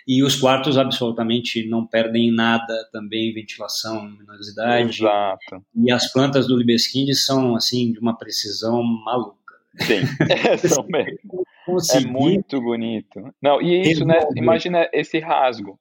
[0.06, 5.02] E os quartos absolutamente não perdem nada também, ventilação, luminosidade.
[5.02, 5.62] Exato.
[5.76, 9.36] E as plantas do Libeskind são, assim, de uma precisão maluca.
[9.76, 10.00] Sim,
[10.32, 11.44] é, são mesmo.
[11.92, 13.34] É muito bonito.
[13.42, 14.18] Não, e isso, né?
[14.34, 15.78] Imagina esse rasgo.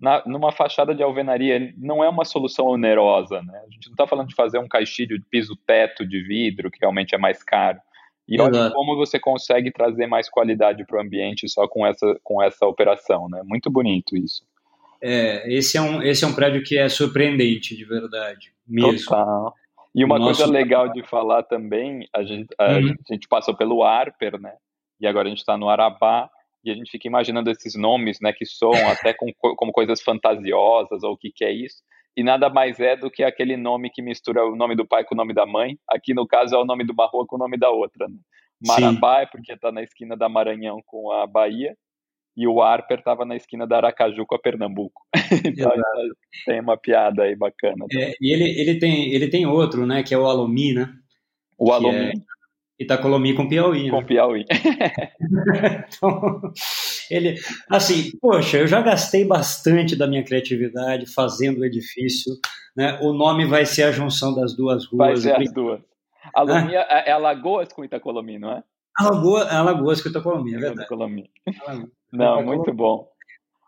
[0.00, 3.62] Na, numa fachada de alvenaria, não é uma solução onerosa, né?
[3.66, 7.14] A gente não está falando de fazer um caixilho de piso-teto de vidro, que realmente
[7.14, 7.78] é mais caro.
[8.26, 12.42] E olha como você consegue trazer mais qualidade para o ambiente só com essa, com
[12.42, 13.42] essa operação, né?
[13.44, 14.42] Muito bonito isso.
[15.00, 19.04] É, esse é um, esse é um prédio que é surpreendente, de verdade, mesmo.
[19.04, 19.54] Total.
[19.94, 20.42] E uma Nossa.
[20.42, 22.94] coisa legal de falar também, a gente, a, uhum.
[23.08, 24.54] gente passou pelo Arper, né?
[24.98, 26.30] E agora a gente está no Arabá,
[26.64, 31.02] e a gente fica imaginando esses nomes, né, que soam até com, como coisas fantasiosas,
[31.02, 31.82] ou o que, que é isso.
[32.16, 35.14] E nada mais é do que aquele nome que mistura o nome do pai com
[35.14, 35.76] o nome da mãe.
[35.90, 38.08] Aqui, no caso, é o nome de uma rua com o nome da outra.
[38.08, 38.14] Né?
[38.64, 39.22] Marabá Sim.
[39.22, 41.76] é porque está na esquina da Maranhão com a Bahia.
[42.36, 45.02] e o Arper estava na esquina da Aracaju com a Pernambuco.
[45.44, 45.72] então
[46.46, 47.84] tem uma piada aí bacana.
[47.92, 50.92] É, e ele, ele, tem, ele tem outro, né, que é o Alomi, né?
[51.58, 52.10] O Alomi.
[52.10, 52.12] É
[52.78, 53.90] Itacolomi com Piauí.
[53.90, 54.06] Com né?
[54.06, 54.44] Piauí.
[55.88, 56.40] então,
[57.10, 57.36] ele,
[57.70, 62.32] assim, poxa, eu já gastei bastante da minha criatividade fazendo o edifício,
[62.76, 62.98] né?
[63.00, 64.98] O nome vai ser a junção das duas ruas.
[64.98, 65.80] Vai ser as duas.
[66.34, 68.62] Alomi é, é Alagoas com Itacolomi, não é?
[68.96, 70.80] Alagoas, Alagoas com Itacolomi, é verdade.
[70.80, 71.30] Itacolomi.
[72.12, 73.08] Não, muito bom.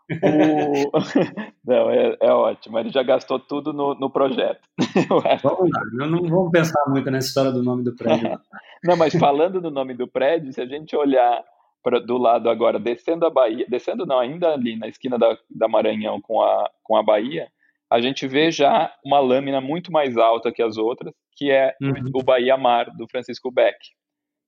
[0.09, 0.91] O...
[1.65, 2.79] Não, é, é, ótimo.
[2.79, 4.61] Ele já gastou tudo no, no projeto.
[5.43, 8.39] Vamos lá, não, não vamos pensar muito nessa história do nome do prédio.
[8.83, 11.43] não, mas falando do nome do prédio, se a gente olhar
[11.83, 15.67] pra, do lado agora, descendo a Bahia, descendo não, ainda ali na esquina da, da
[15.67, 17.49] Maranhão com a, com a Bahia,
[17.89, 22.11] a gente vê já uma lâmina muito mais alta que as outras, que é uhum.
[22.13, 23.77] o Bahia Mar, do Francisco Beck,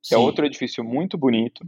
[0.03, 0.23] que é Sim.
[0.23, 1.65] é outro edifício muito bonito,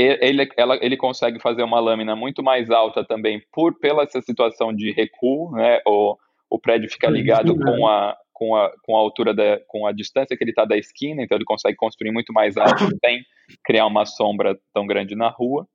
[0.00, 4.74] ele, ela, ele consegue fazer uma lâmina muito mais alta também por pela essa situação
[4.74, 5.80] de recuo, né?
[5.86, 6.16] O,
[6.50, 10.36] o prédio fica ligado com a, com a, com a altura da, com a distância
[10.36, 13.22] que ele está da esquina, então ele consegue construir muito mais alto sem
[13.64, 15.66] criar uma sombra tão grande na rua.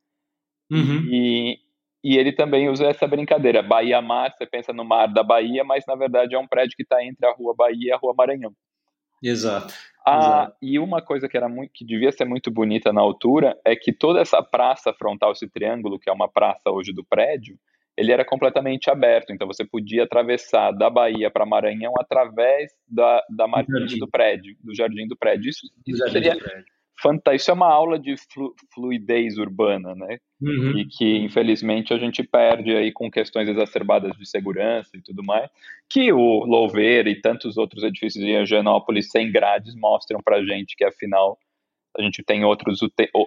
[0.71, 1.05] Uhum.
[1.11, 1.59] E,
[2.03, 3.61] e ele também usa essa brincadeira.
[3.61, 6.83] Bahia Mar, você pensa no mar da Bahia, mas na verdade é um prédio que
[6.83, 8.53] está entre a Rua Bahia e a Rua Maranhão.
[9.23, 9.73] Exato.
[10.05, 13.73] Ah, e uma coisa que era muito, que devia ser muito bonita na altura é
[13.73, 17.57] que toda essa praça frontal, esse triângulo, que é uma praça hoje do prédio,
[17.95, 19.31] ele era completamente aberto.
[19.31, 24.75] Então você podia atravessar da Bahia para Maranhão através da, da marquise do prédio, do
[24.75, 25.49] jardim do prédio.
[25.49, 26.35] Isso, isso seria
[27.01, 27.35] fantástico.
[27.35, 30.17] Isso é uma aula de flu, fluidez urbana, né?
[30.41, 30.77] Uhum.
[30.77, 35.49] E que, infelizmente, a gente perde aí com questões exacerbadas de segurança e tudo mais,
[35.89, 40.83] que o Louveira e tantos outros edifícios em Higienópolis sem grades mostram para gente que,
[40.83, 41.37] afinal,
[41.97, 42.79] a gente tem outros,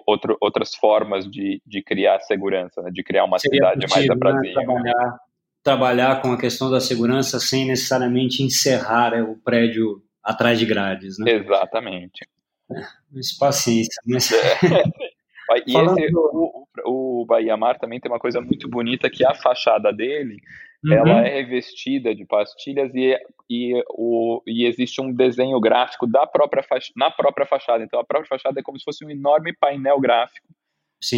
[0.05, 2.91] outro, outras formas de, de criar segurança, né?
[2.91, 4.55] de criar uma Seria cidade mais aprazível.
[4.55, 4.63] Né?
[4.63, 5.19] Trabalhar,
[5.63, 11.17] trabalhar com a questão da segurança sem necessariamente encerrar é, o prédio atrás de grades,
[11.17, 11.31] né?
[11.31, 12.27] Exatamente.
[13.11, 14.01] Mas paciência.
[14.05, 14.31] Mas...
[14.31, 14.83] É.
[15.65, 19.93] E esse, o, o Bahia Mar também tem uma coisa muito bonita que a fachada
[19.93, 20.37] dele
[20.83, 20.93] uhum.
[20.93, 23.17] ela é revestida de pastilhas e,
[23.49, 26.63] e, o, e existe um desenho gráfico da própria
[26.95, 27.83] na própria fachada.
[27.83, 30.47] Então a própria fachada é como se fosse um enorme painel gráfico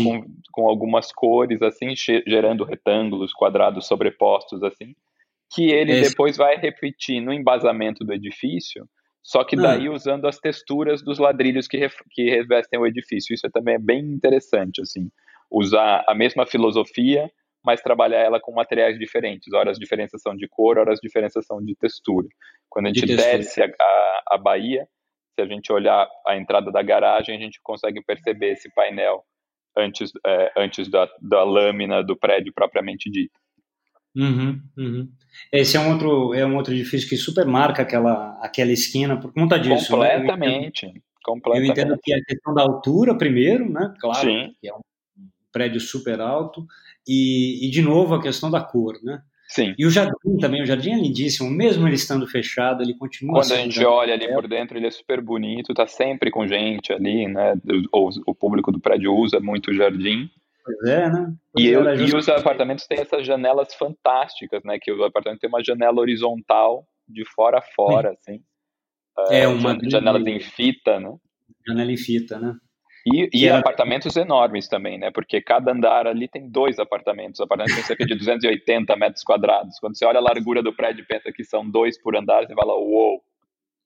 [0.03, 4.93] com, com, algumas cores assim, gerando retângulos, quadrados sobrepostos assim,
[5.51, 6.11] que ele Esse...
[6.11, 8.87] depois vai repetir no embasamento do edifício
[9.29, 9.91] só que daí ah.
[9.91, 13.31] usando as texturas dos ladrilhos que, que revestem o edifício.
[13.31, 15.07] Isso é também é bem interessante, assim,
[15.51, 17.29] usar a mesma filosofia,
[17.63, 19.53] mas trabalhar ela com materiais diferentes.
[19.53, 22.27] Ora as diferenças são de cor, ora as diferenças são de textura.
[22.67, 24.87] Quando a gente de desce a, a, a Bahia,
[25.35, 29.23] se a gente olhar a entrada da garagem, a gente consegue perceber esse painel
[29.77, 33.38] antes, é, antes da, da lâmina do prédio propriamente dito.
[34.19, 35.09] Uhum, uhum.
[35.51, 39.33] Esse é um outro é um outro edifício que super marca aquela aquela esquina por
[39.33, 39.91] conta disso.
[39.91, 40.87] Completamente.
[40.87, 40.91] Né?
[40.91, 41.67] Eu, entendo, completamente.
[41.67, 43.93] eu entendo que é a questão da altura primeiro, né?
[43.99, 44.53] Claro, Sim.
[44.59, 44.81] que é um
[45.51, 46.65] prédio super alto
[47.07, 49.21] e, e de novo a questão da cor, né?
[49.47, 49.73] Sim.
[49.79, 53.41] E o jardim também, o jardim é lindíssimo, mesmo ele estando fechado, ele continua.
[53.41, 56.93] Quando a gente olha ali por dentro, ele é super bonito, tá sempre com gente
[56.93, 57.55] ali, né?
[57.91, 60.29] O, o público do prédio usa muito o jardim.
[60.63, 61.33] Pois é, né?
[61.53, 64.77] Pois e, eu, e os apartamentos têm essas janelas fantásticas, né?
[64.79, 68.41] Que o apartamento tem uma janela horizontal de fora a fora, assim.
[69.29, 71.13] É, uma janelas em fita, né?
[71.67, 72.55] Janela em fita, né?
[73.05, 73.59] E, e era...
[73.59, 75.09] apartamentos enormes também, né?
[75.11, 77.39] Porque cada andar ali tem dois apartamentos.
[77.39, 79.79] O apartamento tem cerca de 280 metros quadrados.
[79.79, 82.53] Quando você olha a largura do prédio e pensa que são dois por andar, você
[82.53, 83.21] fala, uou!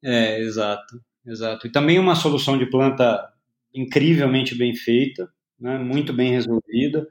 [0.03, 1.67] É, exato, exato.
[1.67, 3.31] E também uma solução de planta
[3.73, 7.07] incrivelmente bem feita, né, muito bem resolvida,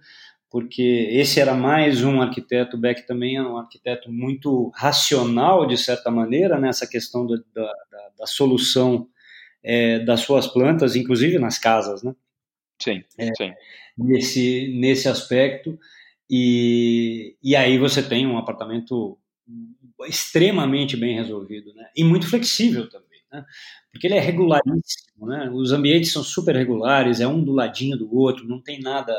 [0.51, 6.11] porque esse era mais um arquiteto, Beck também é um arquiteto muito racional, de certa
[6.11, 7.73] maneira, nessa questão da, da,
[8.19, 9.09] da solução
[9.63, 12.15] é, das suas plantas, inclusive nas casas, né?
[12.79, 13.53] Sim, é, sim.
[13.97, 15.79] Nesse, nesse aspecto,
[16.29, 19.19] e, e aí você tem um apartamento
[20.07, 21.89] extremamente bem resolvido, né?
[21.97, 23.02] E muito flexível também,
[23.33, 23.45] né?
[23.91, 25.51] Porque ele é regularíssimo, né?
[25.53, 29.13] Os ambientes são super regulares, é um do ladinho do outro, não tem nada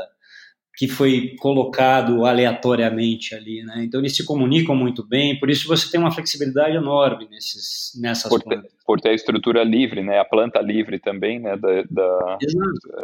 [0.76, 3.84] que foi colocado aleatoriamente ali, né?
[3.84, 8.30] Então eles se comunicam muito bem, por isso você tem uma flexibilidade enorme nesses, nessas
[8.30, 8.72] por plantas.
[8.72, 10.20] Ter, por ter a estrutura livre, né?
[10.20, 11.56] A planta livre também, né?
[11.58, 12.38] Da, da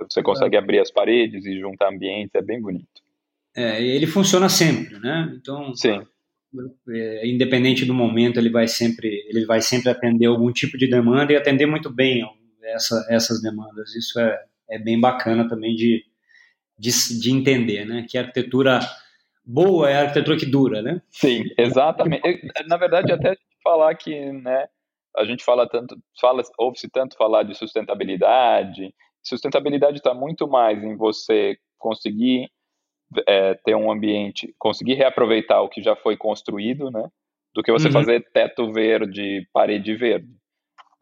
[0.10, 2.88] você consegue abrir as paredes e juntar ambientes, é bem bonito.
[3.56, 5.32] É, ele funciona sempre, né?
[5.36, 6.02] Então, Sim.
[6.90, 11.32] É, independente do momento, ele vai sempre ele vai sempre atender algum tipo de demanda
[11.32, 12.24] e atender muito bem
[12.64, 13.96] essa, essas demandas.
[13.96, 16.04] Isso é, é bem bacana também de
[16.80, 18.06] de, de entender, né?
[18.10, 18.80] Que a arquitetura
[19.46, 21.02] boa é a arquitetura que dura, né?
[21.10, 22.48] Sim, exatamente.
[22.68, 24.68] Na verdade, até falar que, né,
[25.18, 28.94] a gente fala tanto, fala, ouve-se tanto falar de sustentabilidade.
[29.22, 32.50] Sustentabilidade está muito mais em você conseguir
[33.28, 37.08] é, ter um ambiente, conseguir reaproveitar o que já foi construído, né?
[37.54, 37.94] Do que você uhum.
[37.94, 40.30] fazer teto verde, parede verde.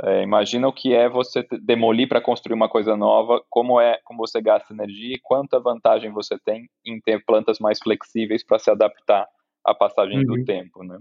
[0.03, 4.19] É, imagina o que é você demolir para construir uma coisa nova, como é, como
[4.19, 8.69] você gasta energia e quanta vantagem você tem em ter plantas mais flexíveis para se
[8.69, 9.27] adaptar
[9.65, 10.25] à passagem uhum.
[10.25, 10.99] do tempo, né?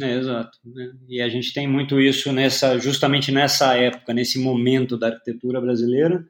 [0.00, 0.56] É, exato.
[0.64, 0.92] Né?
[1.08, 6.24] E a gente tem muito isso nessa, justamente nessa época, nesse momento da arquitetura brasileira.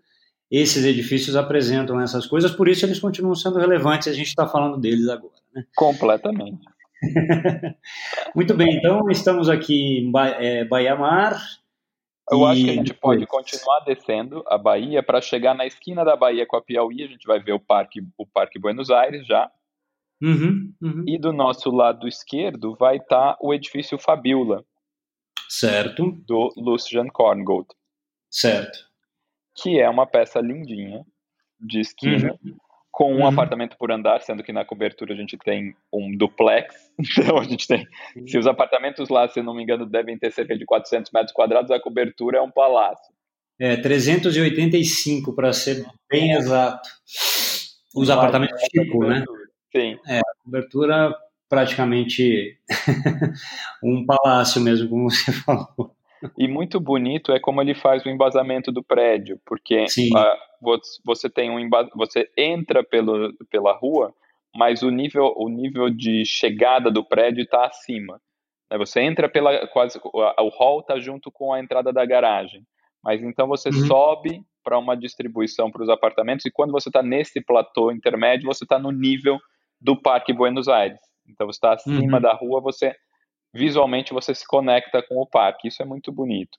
[0.50, 4.08] Esses edifícios apresentam essas coisas, por isso eles continuam sendo relevantes.
[4.08, 5.34] A gente está falando deles agora.
[5.54, 5.64] Né?
[5.76, 6.64] Completamente.
[8.34, 11.38] muito bem, então estamos aqui em ba é, Bahia Mar.
[12.30, 16.14] Eu acho que a gente pode continuar descendo a Bahia para chegar na esquina da
[16.14, 17.02] Bahia com a Piauí.
[17.02, 19.50] A gente vai ver o Parque, o Parque Buenos Aires já.
[20.20, 21.04] Uhum, uhum.
[21.06, 24.64] E do nosso lado esquerdo vai estar tá o edifício Fabiola.
[25.48, 26.12] Certo.
[26.26, 27.68] Do Lucian Korngold.
[28.30, 28.87] Certo.
[29.62, 31.04] Que é uma peça lindinha,
[31.60, 32.56] de esquina, uhum.
[32.90, 33.26] com um uhum.
[33.26, 36.74] apartamento por andar, sendo que na cobertura a gente tem um duplex.
[37.18, 37.86] Então a gente tem.
[38.26, 41.70] Se os apartamentos lá, se não me engano, devem ter cerca de 400 metros quadrados,
[41.70, 43.12] a cobertura é um palácio.
[43.60, 46.88] É, 385 para ser bem exato.
[47.94, 49.24] Os apartamentos tipo, né?
[49.74, 49.98] Sim.
[50.06, 51.14] É, a cobertura
[51.48, 52.58] praticamente
[53.82, 55.96] um palácio mesmo, como você falou.
[56.36, 59.84] E muito bonito é como ele faz o embasamento do prédio, porque
[60.16, 60.36] a,
[61.04, 64.12] você tem um você entra pelo, pela rua,
[64.54, 68.20] mas o nível, o nível de chegada do prédio está acima.
[68.70, 68.78] Né?
[68.78, 72.62] Você entra pela quase o hall está junto com a entrada da garagem,
[73.02, 73.86] mas então você uhum.
[73.86, 78.64] sobe para uma distribuição para os apartamentos e quando você está nesse platô intermédio você
[78.64, 79.38] está no nível
[79.80, 81.00] do Parque Buenos Aires.
[81.28, 82.22] Então você está acima uhum.
[82.22, 82.94] da rua, você
[83.58, 85.68] visualmente você se conecta com o parque.
[85.68, 86.56] Isso é muito bonito.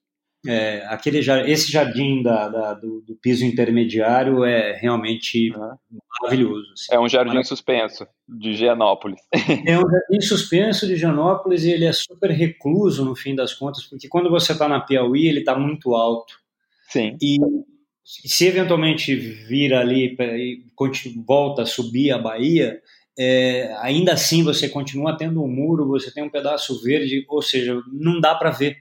[0.48, 1.20] É, aquele
[1.52, 6.00] esse jardim da, da do, do, piso intermediário é realmente uhum.
[6.22, 6.72] maravilhoso.
[6.72, 6.96] Assim.
[6.96, 9.20] É um jardim suspenso de Gianópolis.
[9.68, 13.84] É um jardim suspenso de Gianópolis e ele é super recluso no fim das contas,
[13.84, 16.34] porque quando você está na Piauí ele está muito alto.
[16.88, 17.18] Sim.
[17.22, 17.38] E
[18.06, 20.64] se eventualmente vir ali e
[21.28, 22.82] volta a subir a Bahia,
[23.22, 27.78] é, ainda assim você continua tendo um muro, você tem um pedaço verde, ou seja,
[27.92, 28.78] não dá para ver.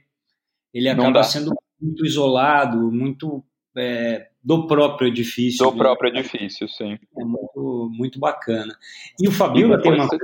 [0.73, 3.43] Ele acaba sendo muito isolado, muito
[3.75, 5.69] é, do próprio edifício.
[5.69, 6.97] Do próprio edifício, sim.
[7.17, 8.73] É muito, muito bacana.
[9.19, 10.07] E o Fabiola tem uma.
[10.07, 10.17] Você...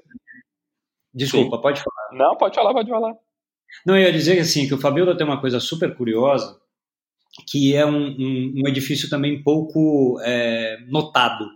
[1.13, 1.61] Desculpa, sim.
[1.61, 2.09] pode falar.
[2.13, 3.13] Não, pode falar, pode falar.
[3.85, 6.57] Não, eu ia dizer assim, que o Fabiola tem uma coisa super curiosa,
[7.49, 11.49] que é um, um, um edifício também pouco é, notado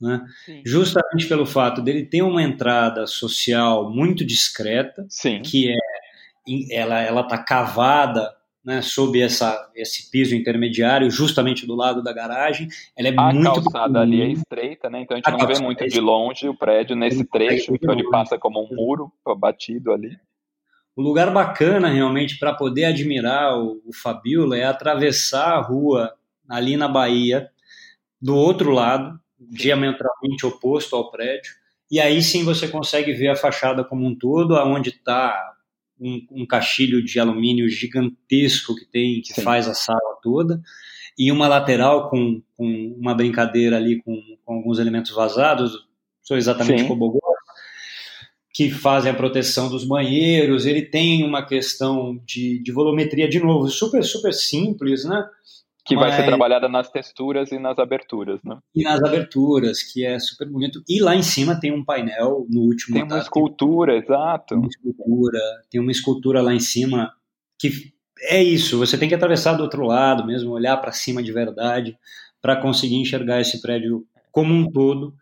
[0.00, 0.24] né?
[0.64, 5.40] Justamente pelo fato dele ter uma entrada social muito discreta, Sim.
[5.42, 5.76] que é
[6.70, 12.66] ela ela está cavada né, sob essa, esse piso intermediário, justamente do lado da garagem.
[12.96, 15.02] Ela é a muito calçada ali é estreita, né?
[15.02, 17.94] Então a gente a não vê muito é de longe o prédio nesse trecho, então
[17.94, 20.18] ele passa como um muro batido ali.
[20.96, 26.14] O lugar bacana realmente para poder admirar o, o Fabiola é atravessar a rua
[26.48, 27.48] ali na Bahia,
[28.20, 31.52] do outro lado, diametralmente oposto ao prédio,
[31.90, 35.54] e aí sim você consegue ver a fachada como um todo, aonde está
[36.00, 39.42] um, um caixilho de alumínio gigantesco que tem, que sim.
[39.42, 40.60] faz a sala toda,
[41.18, 45.86] e uma lateral com, com uma brincadeira ali com, com, alguns elementos vazados,
[46.22, 47.18] sou exatamente como
[48.52, 53.68] que fazem a proteção dos banheiros, ele tem uma questão de, de volumetria, de novo,
[53.68, 55.28] super, super simples, né?
[55.86, 56.08] Que Mas...
[56.08, 58.58] vai ser trabalhada nas texturas e nas aberturas, né?
[58.74, 60.82] E nas aberturas, que é super bonito.
[60.88, 62.96] E lá em cima tem um painel no último.
[62.96, 64.02] Tem uma escultura, tem...
[64.02, 64.46] exato.
[64.48, 67.12] Tem uma escultura, tem uma escultura lá em cima
[67.58, 68.78] que é isso.
[68.78, 71.96] Você tem que atravessar do outro lado mesmo, olhar para cima de verdade,
[72.42, 75.14] para conseguir enxergar esse prédio como um todo.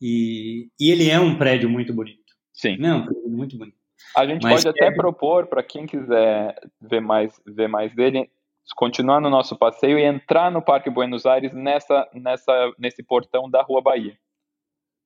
[0.00, 2.34] E, e ele é um prédio muito bonito.
[2.52, 2.76] Sim.
[2.78, 3.76] Não, é um prédio muito bonito.
[4.16, 8.30] A gente Mas pode até propor para quem quiser ver mais, ver mais dele,
[8.74, 13.62] continuar no nosso passeio e entrar no Parque Buenos Aires nessa, nessa, nesse portão da
[13.62, 14.16] Rua Bahia.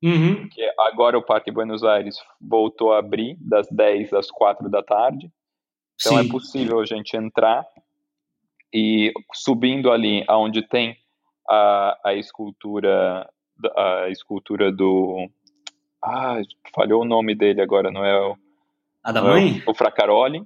[0.02, 0.48] Uhum.
[0.48, 5.30] Que agora o Parque Buenos Aires voltou a abrir das 10 às 4 da tarde.
[6.00, 6.28] Então é Sim.
[6.28, 7.66] é possível a gente entrar
[8.72, 10.96] e subindo ali aonde tem
[11.48, 13.28] a, a escultura
[13.76, 15.28] a escultura do
[16.02, 16.40] ah,
[16.74, 18.34] falhou o nome dele agora, não é o
[19.04, 19.58] a da mãe?
[19.58, 20.42] É o, o Fracaroli.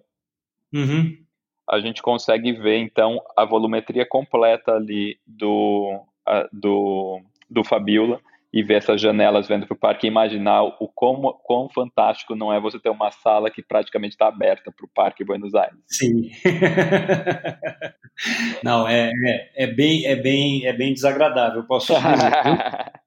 [0.73, 1.24] Uhum
[1.69, 8.21] a gente consegue ver então a volumetria completa ali do, a, do, do Fabiola
[8.53, 12.53] e ver essas janelas vendo para o parque e imaginar o quão, quão fantástico não
[12.53, 15.77] é você ter uma sala que praticamente está aberta para o Parque Buenos Aires.
[15.89, 16.31] Sim.
[18.63, 22.05] não, é, é, é, bem, é, bem, é bem desagradável, posso dizer.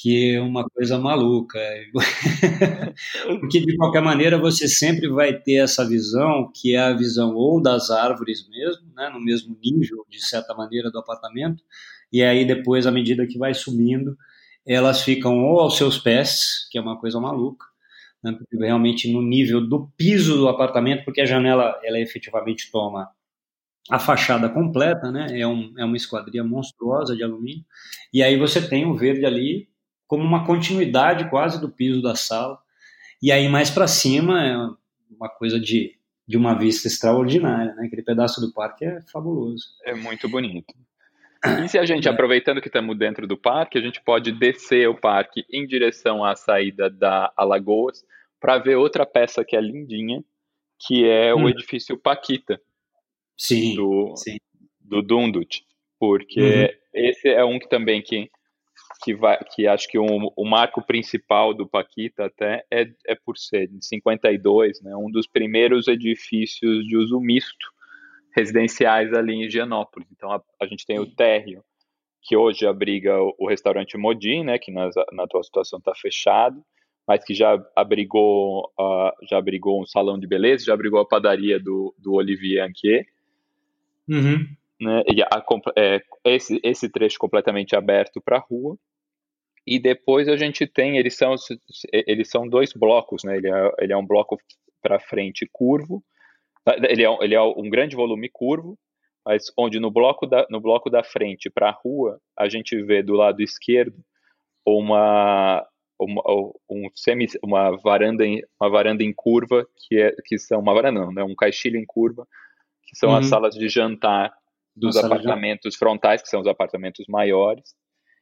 [0.00, 1.58] que é uma coisa maluca.
[3.40, 7.60] Porque, de qualquer maneira, você sempre vai ter essa visão, que é a visão ou
[7.60, 11.62] das árvores mesmo, né, no mesmo nível, de certa maneira, do apartamento,
[12.10, 14.16] e aí depois, à medida que vai subindo,
[14.66, 17.66] elas ficam ou aos seus pés, que é uma coisa maluca,
[18.24, 23.10] né, realmente no nível do piso do apartamento, porque a janela, ela efetivamente toma
[23.90, 27.64] a fachada completa, né, é, um, é uma esquadria monstruosa de alumínio,
[28.14, 29.69] e aí você tem o verde ali
[30.10, 32.58] como uma continuidade quase do piso da sala.
[33.22, 34.56] E aí mais para cima é
[35.08, 35.96] uma coisa de,
[36.26, 37.86] de uma vista extraordinária, né?
[37.86, 39.66] Aquele pedaço do parque é fabuloso.
[39.84, 40.74] É muito bonito.
[41.64, 44.96] E se a gente, aproveitando que estamos dentro do parque, a gente pode descer o
[44.96, 48.04] parque em direção à saída da Alagoas
[48.40, 50.24] para ver outra peça que é lindinha,
[50.76, 51.44] que é hum.
[51.44, 52.60] o edifício Paquita.
[53.38, 54.38] Sim, do, sim.
[54.80, 55.64] do Dundut.
[56.00, 56.68] Porque uhum.
[56.94, 58.28] esse é um que também que
[59.02, 63.38] que, vai, que acho que o, o marco principal do Paquita até é, é por
[63.38, 67.72] ser de 52, né, um dos primeiros edifícios de uso misto
[68.34, 70.08] residenciais ali em Higienópolis.
[70.12, 71.64] Então a, a gente tem o térreo,
[72.22, 76.62] que hoje abriga o, o restaurante Modin, né, que na, na atual situação está fechado,
[77.06, 81.58] mas que já abrigou, uh, já abrigou um salão de beleza, já abrigou a padaria
[81.58, 83.06] do, do Olivier Anquier.
[84.08, 84.46] Uhum.
[84.80, 85.44] Né, a,
[85.76, 88.78] é, esse, esse trecho completamente aberto para a rua.
[89.66, 91.34] E depois a gente tem, eles são,
[91.92, 93.36] eles são dois blocos, né?
[93.36, 94.38] Ele é, ele é um bloco
[94.82, 96.02] para frente curvo,
[96.88, 98.78] ele é, ele é um grande volume curvo,
[99.24, 103.02] mas onde no bloco da, no bloco da frente para a rua, a gente vê
[103.02, 103.96] do lado esquerdo
[104.64, 105.66] uma,
[105.98, 106.22] uma,
[106.68, 111.00] um semi, uma, varanda em, uma varanda em curva, que, é, que são, uma varanda
[111.00, 111.22] não, né?
[111.22, 112.26] um caixilho em curva,
[112.82, 113.16] que são uhum.
[113.16, 114.32] as salas de jantar
[114.74, 117.74] dos Nossa, apartamentos frontais, que são os apartamentos maiores,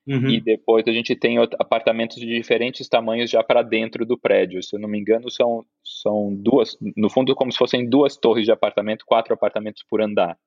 [0.09, 0.31] Uhum.
[0.31, 4.63] E depois a gente tem apartamentos de diferentes tamanhos já para dentro do prédio.
[4.63, 8.47] Se eu não me engano, são, são duas, no fundo, como se fossem duas torres
[8.47, 10.39] de apartamento, quatro apartamentos por andar.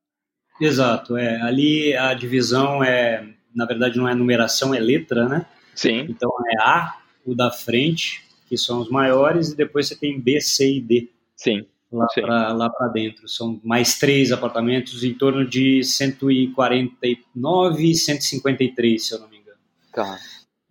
[0.59, 1.39] Exato, é.
[1.41, 3.23] Ali a divisão é,
[3.55, 5.45] na verdade, não é numeração, é letra, né?
[5.75, 6.07] Sim.
[6.09, 10.41] Então é A, o da frente, que são os maiores, e depois você tem B,
[10.41, 11.07] C e D.
[11.35, 11.67] Sim.
[11.91, 13.27] Lá para dentro.
[13.27, 19.40] São mais três apartamentos, em torno de 149 e 153, se eu não me engano.
[19.93, 20.19] Tá.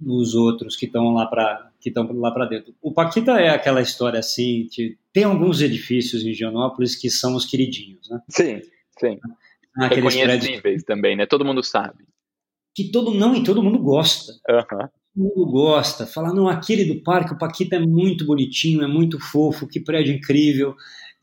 [0.04, 2.74] Os outros que estão lá para que estão lá para dentro.
[2.82, 4.68] O Paquita é aquela história assim,
[5.12, 8.20] tem alguns edifícios em Gianópolis que são os queridinhos, né?
[8.28, 8.60] Sim,
[8.98, 9.18] sim.
[9.76, 10.84] Aqueles Reconhecíveis prédios...
[10.84, 11.26] também, né?
[11.26, 12.04] Todo mundo sabe.
[12.74, 14.32] Que todo não e todo mundo gosta.
[14.48, 14.78] Uhum.
[14.78, 16.06] Todo mundo gosta.
[16.06, 20.14] Fala, não, aquele do parque, o Paquita é muito bonitinho, é muito fofo, que prédio
[20.14, 20.74] incrível.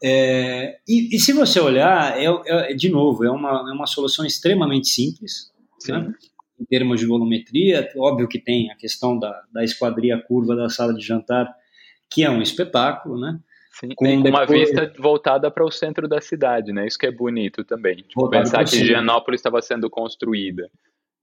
[0.03, 4.25] É, e, e, se você olhar, é, é, de novo, é uma, é uma solução
[4.25, 5.51] extremamente simples.
[5.79, 5.93] Sim.
[5.93, 6.13] Né?
[6.60, 7.88] Em termos de volumetria.
[7.97, 11.53] Óbvio que tem a questão da, da esquadria curva da sala de jantar,
[12.10, 13.39] que é um espetáculo, né?
[13.72, 16.88] Sim, com uma vista voltada para o centro da cidade, né?
[16.88, 17.97] Isso que é bonito também.
[17.97, 20.68] Tipo, pensar que Gianópolis estava sendo construída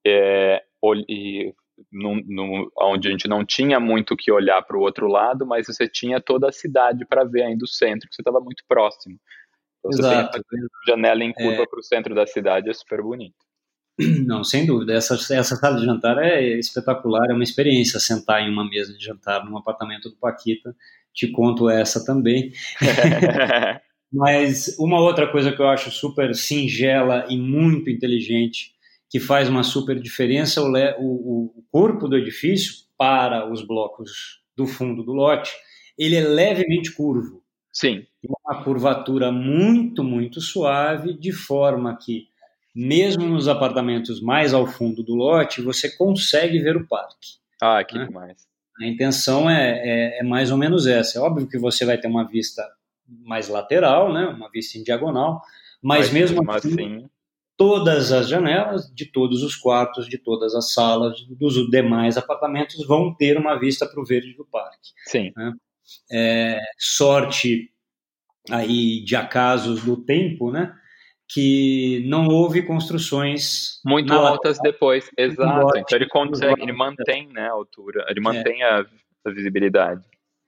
[0.07, 0.63] é,
[1.09, 1.53] e,
[1.91, 5.67] num, num, onde a gente não tinha muito que olhar para o outro lado, mas
[5.67, 9.19] você tinha toda a cidade para ver ainda o centro, que você estava muito próximo.
[9.81, 10.39] Então, Exato.
[10.39, 11.67] você tem janela em curva é.
[11.67, 13.35] para o centro da cidade, é super bonito.
[14.27, 14.95] Não, sem dúvida.
[14.95, 19.05] Essa, essa sala de jantar é espetacular, é uma experiência sentar em uma mesa de
[19.05, 20.75] jantar num apartamento do Paquita.
[21.13, 22.53] Te conto essa também.
[24.13, 28.73] Mas uma outra coisa que eu acho super singela e muito inteligente,
[29.11, 34.67] que faz uma super diferença, o, o, o corpo do edifício para os blocos do
[34.67, 35.53] fundo do lote,
[35.99, 37.43] ele é levemente curvo.
[37.73, 38.07] Sim.
[38.23, 42.29] Uma curvatura muito, muito suave, de forma que
[42.75, 47.39] mesmo nos apartamentos mais ao fundo do lote, você consegue ver o parque.
[47.61, 48.07] Ah, que né?
[48.07, 48.47] demais.
[48.81, 51.19] A intenção é, é, é, mais ou menos essa.
[51.19, 52.63] É óbvio que você vai ter uma vista
[53.07, 54.27] mais lateral, né?
[54.27, 55.41] uma vista em diagonal,
[55.81, 57.11] mas, mas mesmo, mesmo assim, assim,
[57.57, 63.15] todas as janelas de todos os quartos, de todas as salas, dos demais apartamentos vão
[63.15, 64.91] ter uma vista para o verde do parque.
[65.07, 65.33] Sim.
[65.37, 65.53] Né?
[66.11, 67.71] É, sorte
[68.51, 70.75] aí de acasos do tempo, né?
[71.35, 75.77] Que não houve construções muito altas depois, exato.
[75.77, 78.23] Então ele consegue, ele mantém né, a altura, ele é.
[78.23, 78.65] mantém é.
[78.65, 78.87] a,
[79.27, 80.01] a, visibilidade.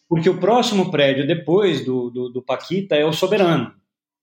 [0.09, 3.74] Porque o próximo prédio depois do, do, do Paquita é o Soberano.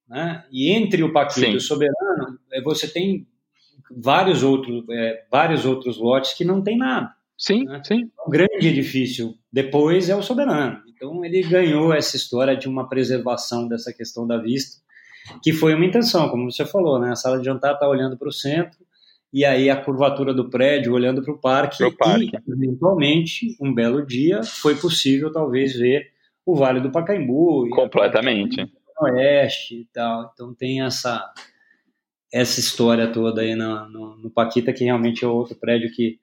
[0.08, 0.46] Né?
[0.50, 1.52] E entre o Paquita Sim.
[1.52, 3.28] e o Soberano, é, você tem
[3.92, 7.14] vários outros, é, vários outros lotes que não tem nada.
[7.38, 7.82] Sim, né?
[7.84, 8.10] sim.
[8.26, 9.34] Um grande edifício.
[9.52, 10.82] Depois é o soberano.
[10.88, 14.82] Então ele ganhou essa história de uma preservação dessa questão da vista,
[15.42, 17.12] que foi uma intenção, como você falou, né?
[17.12, 18.80] A sala de jantar está olhando para o centro
[19.32, 24.06] e aí a curvatura do prédio olhando para o parque, parque e eventualmente um belo
[24.06, 26.12] dia foi possível talvez ver
[26.46, 28.70] o Vale do Pacaembu completamente
[29.00, 30.32] oeste e tal.
[30.34, 31.34] Então tem essa
[32.32, 36.20] essa história toda aí no, no, no Paquita que realmente é outro prédio que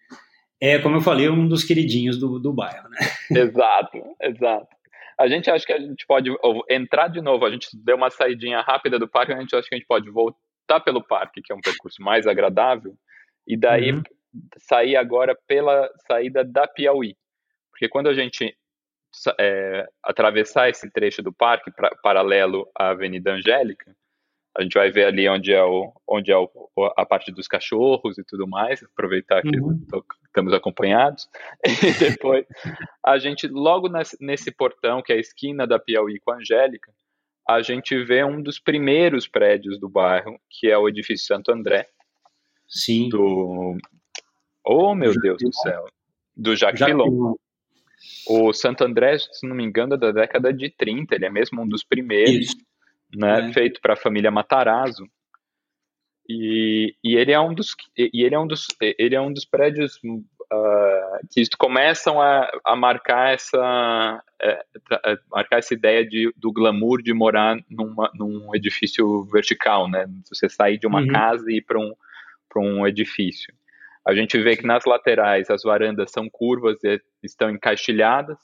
[0.61, 2.99] é, como eu falei, um dos queridinhos do, do bairro, né?
[3.31, 4.69] Exato, exato.
[5.21, 6.31] A gente acha que a gente pode
[6.67, 9.75] entrar de novo, a gente deu uma saidinha rápida do parque, a gente acha que
[9.75, 12.97] a gente pode voltar pelo parque, que é um percurso mais agradável,
[13.47, 14.03] e daí uhum.
[14.57, 17.15] sair agora pela saída da Piauí.
[17.71, 18.57] Porque quando a gente
[19.39, 23.95] é, atravessar esse trecho do parque pra, paralelo à Avenida Angélica,
[24.57, 26.51] a gente vai ver ali onde é, o, onde é o,
[26.97, 29.87] a parte dos cachorros e tudo mais, aproveitar que uhum.
[30.27, 31.29] estamos acompanhados.
[31.65, 32.45] E depois,
[33.05, 33.89] a gente, logo
[34.21, 36.93] nesse, portão, que é a esquina da Piauí com a Angélica,
[37.49, 41.89] a gente vê um dos primeiros prédios do bairro, que é o edifício Santo André.
[42.69, 43.09] Sim.
[43.09, 43.77] Do.
[44.65, 45.85] Oh, meu Deus do céu!
[46.37, 47.35] Do Jacques Pilon.
[48.29, 51.63] O Santo André, se não me engano, é da década de 30, ele é mesmo
[51.63, 52.47] um dos primeiros.
[52.47, 52.70] Isso
[53.15, 53.53] né, é.
[53.53, 55.07] feito para a família Matarazzo.
[56.29, 59.45] E, e ele é um dos e ele é um dos ele é um dos
[59.45, 64.65] prédios uh, que começam a, a marcar essa é,
[65.29, 70.07] marcar essa ideia de, do glamour de morar numa, num edifício vertical, né?
[70.29, 71.09] Você sair de uma uhum.
[71.09, 71.95] casa e ir para um
[72.49, 73.53] para um edifício.
[74.07, 78.39] A gente vê que nas laterais as varandas são curvas e estão encaixilhadas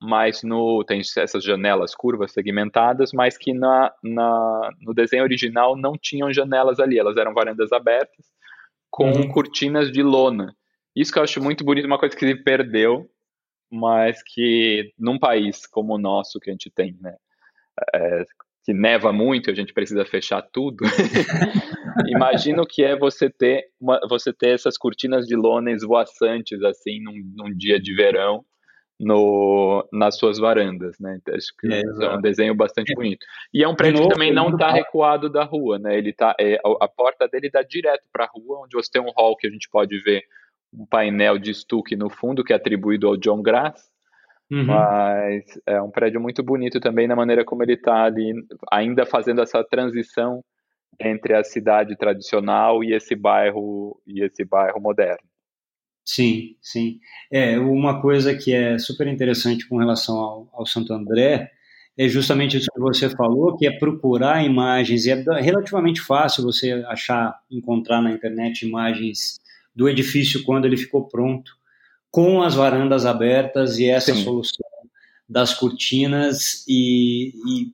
[0.00, 5.94] mas no tem essas janelas curvas segmentadas, mas que na, na, no desenho original não
[6.00, 8.26] tinham janelas ali, elas eram varandas abertas
[8.90, 9.28] com uhum.
[9.28, 10.54] cortinas de lona.
[10.94, 13.10] Isso que eu acho muito bonito, uma coisa que se perdeu,
[13.70, 17.14] mas que num país como o nosso que a gente tem, né,
[17.94, 18.24] é,
[18.64, 20.84] que neva muito, a gente precisa fechar tudo.
[22.08, 27.14] Imagino que é você ter uma, você ter essas cortinas de lona esvoaçantes assim num,
[27.34, 28.44] num dia de verão
[28.98, 31.18] no, nas suas varandas, né?
[31.20, 33.24] Então, acho que é, é um desenho bastante bonito.
[33.52, 35.96] E é um prédio que também não está recuado da rua, né?
[35.96, 39.12] Ele tá, é, a porta dele dá direto para a rua, onde você tem um
[39.16, 40.24] hall que a gente pode ver
[40.72, 43.88] um painel de estuque no fundo, que é atribuído ao John Grass.
[44.50, 44.64] Uhum.
[44.64, 48.32] Mas é um prédio muito bonito também na maneira como ele está ali,
[48.72, 50.42] ainda fazendo essa transição
[50.98, 55.27] entre a cidade tradicional e esse bairro e esse bairro moderno.
[56.08, 57.00] Sim, sim.
[57.30, 61.50] É, uma coisa que é super interessante com relação ao, ao Santo André
[61.98, 66.72] é justamente isso que você falou, que é procurar imagens, e é relativamente fácil você
[66.88, 69.38] achar, encontrar na internet imagens
[69.76, 71.52] do edifício quando ele ficou pronto,
[72.10, 74.24] com as varandas abertas e essa Sim.
[74.24, 74.66] solução
[75.28, 77.72] das cortinas e, e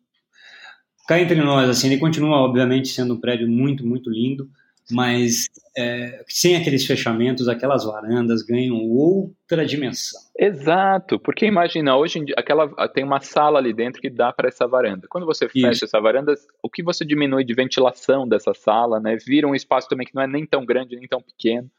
[1.06, 4.50] cá entre nós, assim, ele continua obviamente sendo um prédio muito, muito lindo,
[4.90, 10.20] mas é, sem aqueles fechamentos, aquelas varandas ganham outra dimensão.
[10.38, 14.48] Exato, porque imagina, hoje em dia, aquela, tem uma sala ali dentro que dá para
[14.48, 15.06] essa varanda.
[15.08, 15.84] Quando você fecha Isso.
[15.84, 19.16] essa varanda, o que você diminui de ventilação dessa sala, né?
[19.16, 21.70] Vira um espaço também que não é nem tão grande, nem tão pequeno.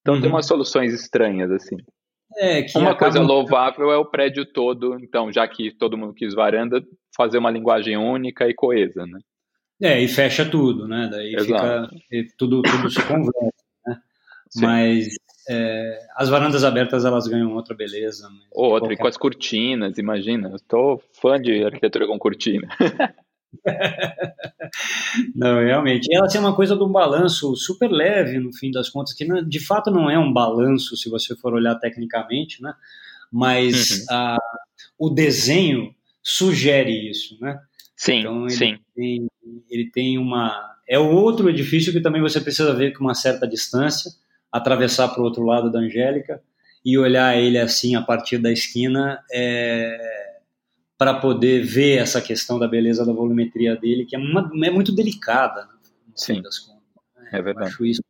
[0.00, 0.20] Então uhum.
[0.20, 1.76] tem umas soluções estranhas, assim.
[2.36, 6.82] É, uma coisa louvável é o prédio todo, então, já que todo mundo quis varanda,
[7.14, 9.18] fazer uma linguagem única e coesa, né?
[9.82, 11.08] É, e fecha tudo, né?
[11.10, 11.96] Daí Exato.
[11.96, 12.34] fica.
[12.38, 13.50] Tudo, tudo se conversa,
[13.86, 14.00] né?
[14.48, 14.60] Sim.
[14.60, 15.08] Mas
[15.48, 18.28] é, as varandas abertas elas ganham outra beleza.
[18.52, 18.94] Outra, qualquer...
[18.94, 20.50] e com as cortinas, imagina.
[20.50, 22.68] Eu estou fã de arquitetura com cortina.
[25.34, 26.06] não, realmente.
[26.08, 29.26] E ela tem uma coisa de um balanço super leve, no fim das contas, que
[29.42, 32.72] de fato não é um balanço, se você for olhar tecnicamente, né?
[33.30, 34.04] Mas uhum.
[34.10, 34.38] a,
[34.98, 37.58] o desenho sugere isso, né?
[38.02, 38.78] Sim, então, ele sim.
[38.96, 39.28] Tem,
[39.70, 40.74] ele tem uma.
[40.88, 44.10] É outro edifício que também você precisa ver com uma certa distância,
[44.50, 46.42] atravessar para o outro lado da Angélica
[46.84, 50.40] e olhar ele assim a partir da esquina é,
[50.98, 54.92] para poder ver essa questão da beleza da volumetria dele, que é, uma, é muito
[54.92, 55.72] delicada, né,
[56.08, 56.82] no Sim, das contas.
[57.16, 57.28] Né?
[57.30, 57.68] É verdade.
[57.68, 58.02] Eu acho isso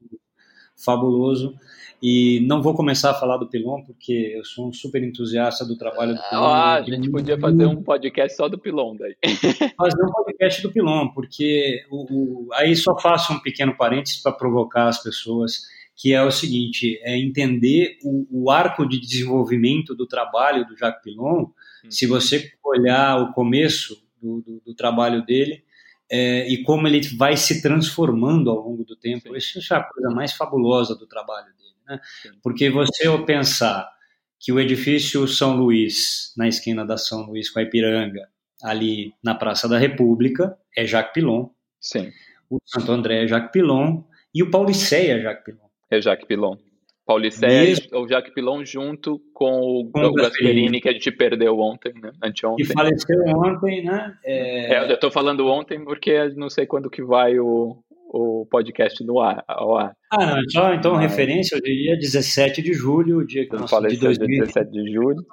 [0.74, 1.54] fabuloso.
[2.02, 5.78] E não vou começar a falar do Pilon, porque eu sou um super entusiasta do
[5.78, 6.42] trabalho do Pilon.
[6.42, 9.14] Ah, a gente podia fazer um podcast só do Pilon daí.
[9.78, 14.32] Fazer um podcast do Pilon, porque o, o, aí só faço um pequeno parênteses para
[14.32, 15.60] provocar as pessoas,
[15.94, 21.04] que é o seguinte, é entender o, o arco de desenvolvimento do trabalho do Jacques
[21.04, 21.50] Pilon, hum.
[21.88, 25.62] se você olhar o começo do, do, do trabalho dele,
[26.10, 29.28] é, e como ele vai se transformando ao longo do tempo.
[29.28, 29.36] Sim.
[29.58, 31.61] Isso é a coisa mais fabulosa do trabalho dele.
[31.86, 32.00] Né?
[32.42, 33.90] Porque você, ao pensar
[34.38, 38.28] que o edifício São Luís, na esquina da São Luís com a Ipiranga,
[38.62, 41.48] ali na Praça da República, é Jacques Pilon.
[41.80, 42.10] Sim.
[42.50, 44.02] O Santo André é Jacques Pilon.
[44.34, 45.68] E o Pauliceia é Jacques Pilon.
[45.90, 46.56] É Jacques Pilon.
[47.04, 52.12] Pauliceia ou Jacques Pilon junto com o, o Gasperini, que a gente perdeu ontem, né?
[52.22, 52.64] Anteontem.
[52.64, 54.16] Que faleceu ontem, né?
[54.24, 54.74] É...
[54.74, 57.82] É, eu estou falando ontem porque não sei quando que vai o,
[58.12, 59.96] o podcast no ar, ao ar.
[60.10, 61.10] Ah, não, só então Mas...
[61.10, 65.24] referência, eu diria 17 de julho, o dia que nós de 17 de julho.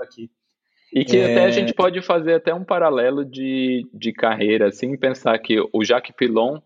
[0.00, 0.30] Aqui.
[0.92, 1.32] E que é...
[1.32, 5.82] até a gente pode fazer até um paralelo de, de carreira, assim, pensar que o
[5.82, 6.60] Jacques Pilon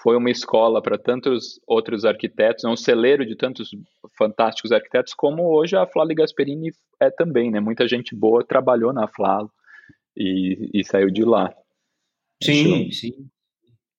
[0.00, 3.70] foi uma escola para tantos outros arquitetos, é um celeiro de tantos
[4.16, 7.60] fantásticos arquitetos, como hoje a Flávia Gasperini é também, né?
[7.60, 9.50] Muita gente boa trabalhou na Flávia
[10.16, 11.52] e, e saiu de lá.
[12.42, 12.92] Sim, Acho...
[12.92, 13.12] sim.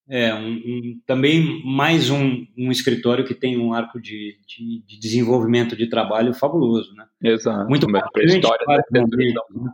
[0.10, 5.00] É, um, um, também mais um, um, escritório que tem um arco de, de, de,
[5.00, 7.06] desenvolvimento de trabalho fabuloso, né?
[7.24, 7.70] Exato.
[7.70, 9.72] Muito marcante, momentos, né?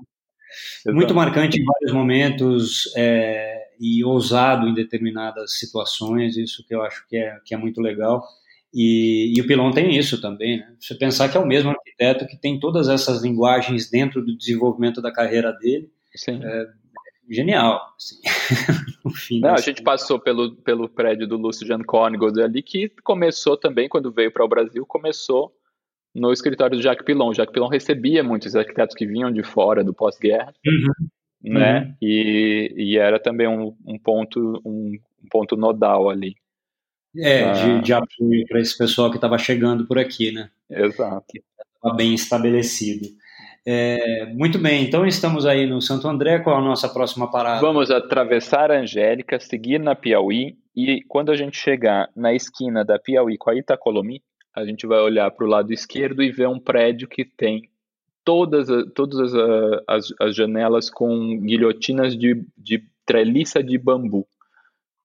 [0.93, 2.93] Muito marcante em vários momentos.
[2.95, 7.79] É, e ousado em determinadas situações, isso que eu acho que é, que é muito
[7.79, 8.21] legal.
[8.73, 10.75] E, e, o Pilon tem isso também, né?
[10.79, 15.01] Você pensar que é o mesmo arquiteto que tem todas essas linguagens dentro do desenvolvimento
[15.01, 15.89] da carreira dele.
[16.13, 16.39] Sim.
[16.43, 16.67] É,
[17.29, 17.81] genial.
[17.97, 18.15] Assim.
[19.15, 23.87] fim, Não, a gente passou pelo, pelo prédio do Lucian Korngold ali, que começou também,
[23.87, 25.53] quando veio para o Brasil, começou
[26.13, 27.29] no escritório do Jacques Pilon.
[27.29, 30.53] O Jacques Pilon recebia muitos arquitetos que vinham de fora do pós-guerra.
[30.65, 31.09] Uhum
[31.41, 31.81] né?
[31.81, 31.95] Uhum.
[32.01, 36.35] E, e era também um, um ponto um, um, ponto nodal ali.
[37.17, 37.51] É, ah.
[37.53, 40.49] de, de apoio para esse pessoal que estava chegando por aqui, né?
[40.69, 41.25] Exato.
[41.29, 41.41] Que
[41.75, 43.07] estava bem estabelecido.
[43.65, 47.61] É, muito bem, então estamos aí no Santo André, qual a nossa próxima parada?
[47.61, 52.97] Vamos atravessar a Angélica, seguir na Piauí e quando a gente chegar na esquina da
[52.97, 54.21] Piauí com a Itacolomi,
[54.55, 57.69] a gente vai olhar para o lado esquerdo e ver um prédio que tem
[58.23, 64.27] todas, todas as, as, as janelas com guilhotinas de, de treliça de bambu.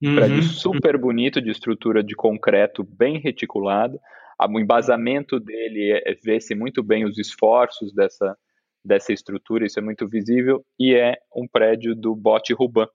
[0.02, 0.14] Uhum.
[0.14, 3.98] Prédio super bonito, de estrutura de concreto bem reticulado.
[4.38, 8.36] O embasamento dele é vê-se muito bem os esforços dessa,
[8.84, 12.86] dessa estrutura, isso é muito visível, e é um prédio do Bote Ruban,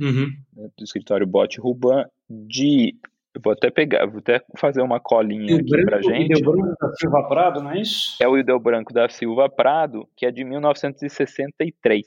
[0.00, 0.30] uhum.
[0.76, 2.94] Do escritório Bote Ruban, de
[3.34, 6.42] eu vou até pegar, vou até fazer uma colinha aqui branco, pra gente.
[6.42, 8.16] O Branco da Silva Prado, não é isso?
[8.20, 12.06] É o Ideu Branco da Silva Prado, que é de 1963.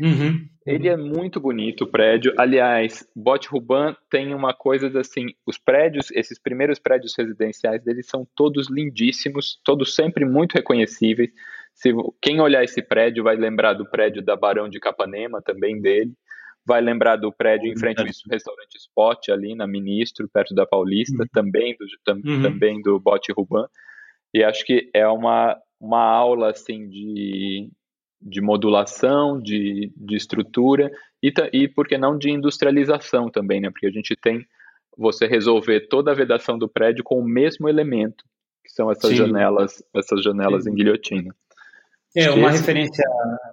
[0.00, 2.32] Uhum, Ele é muito bonito o prédio.
[2.38, 8.26] Aliás, Bote Ruban tem uma coisa assim: os prédios, esses primeiros prédios residenciais deles são
[8.34, 11.30] todos lindíssimos, todos sempre muito reconhecíveis.
[11.80, 16.12] Se, quem olhar esse prédio vai lembrar do prédio da Barão de Capanema, também dele
[16.66, 21.22] vai lembrar do prédio em frente ao restaurante Spot ali na Ministro, perto da Paulista,
[21.22, 21.28] uhum.
[21.32, 22.42] também do tam, uhum.
[22.42, 23.66] também do Bote Ruban.
[24.32, 27.70] E acho que é uma, uma aula assim de,
[28.20, 30.90] de modulação, de, de estrutura
[31.22, 33.70] e, e, por que não, de industrialização também, né?
[33.70, 34.46] Porque a gente tem
[34.98, 38.22] você resolver toda a vedação do prédio com o mesmo elemento,
[38.62, 39.16] que são essas Sim.
[39.16, 40.70] janelas, essas janelas Sim.
[40.70, 41.34] em guilhotina.
[42.16, 43.04] É, uma referência,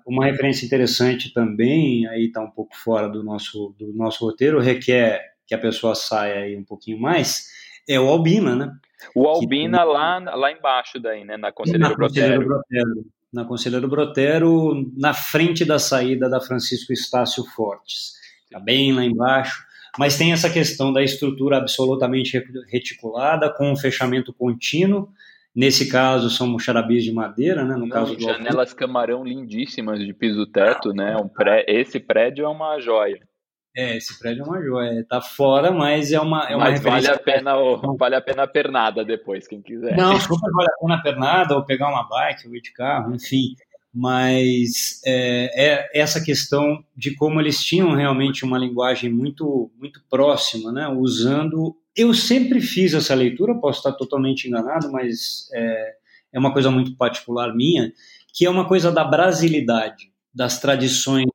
[0.05, 5.21] uma referência interessante também, aí está um pouco fora do nosso, do nosso roteiro, requer
[5.45, 7.47] que a pessoa saia aí um pouquinho mais,
[7.87, 8.71] é o Albina, né?
[9.15, 11.37] O Albina que, lá, lá embaixo daí, né?
[11.37, 12.45] Na Conselheiro, na Brotero.
[12.45, 13.05] Brotero.
[13.31, 18.13] Na Conselheiro Brotero, na frente da saída da Francisco Estácio Fortes.
[18.45, 19.63] Está bem lá embaixo.
[19.97, 22.41] Mas tem essa questão da estrutura absolutamente
[22.71, 25.09] reticulada, com um fechamento contínuo,
[25.57, 27.73] Nesse caso, são charabis de madeira, né?
[27.73, 31.17] No Não, caso janelas camarão lindíssimas de piso-teto, né?
[31.17, 31.65] Um pré...
[31.67, 33.27] Esse prédio é uma joia.
[33.75, 35.03] É, esse prédio é uma joia.
[35.09, 37.55] Tá fora, mas é uma, é uma mas vale a pena,
[37.97, 39.97] vale a pena a pernada depois, quem quiser.
[39.97, 43.15] Não, super vale a pena a pernada, ou pegar uma bike, ou ir de carro,
[43.15, 43.55] enfim.
[43.91, 50.71] Mas é, é essa questão de como eles tinham realmente uma linguagem muito, muito próxima,
[50.71, 50.87] né?
[50.87, 55.95] Usando eu sempre fiz essa leitura, posso estar totalmente enganado, mas é,
[56.33, 57.91] é uma coisa muito particular minha,
[58.33, 61.25] que é uma coisa da brasilidade, das tradições,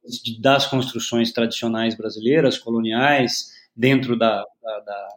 [0.40, 5.08] das construções tradicionais brasileiras, coloniais, dentro da, da, da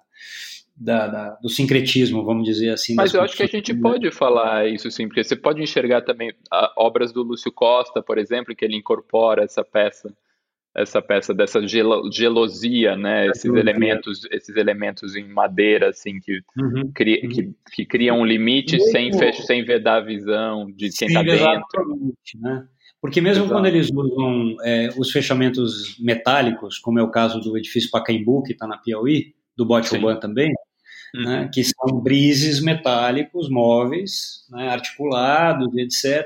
[0.77, 2.95] da, da, do sincretismo, vamos dizer assim.
[2.95, 6.33] Mas eu acho que a gente pode falar isso sim, porque você pode enxergar também
[6.75, 10.13] obras do Lúcio Costa, por exemplo, que ele incorpora essa peça
[10.75, 13.27] essa peça dessa gelo, gelosia, né?
[13.27, 16.91] Esses elementos, esses elementos em madeira, assim, que, uhum.
[16.93, 17.29] cria, uhum.
[17.29, 22.13] que, que criam um limite sem, fech, sem vedar a visão de quem está dentro.
[22.41, 22.67] Né?
[22.99, 23.53] Porque mesmo Exato.
[23.53, 28.53] quando eles usam é, os fechamentos metálicos, como é o caso do edifício Pacaembu, que
[28.53, 30.51] está na Piauí, do Bote Urbano também,
[31.15, 31.23] uhum.
[31.23, 36.25] né, que são brises metálicos móveis, né, articulados, etc.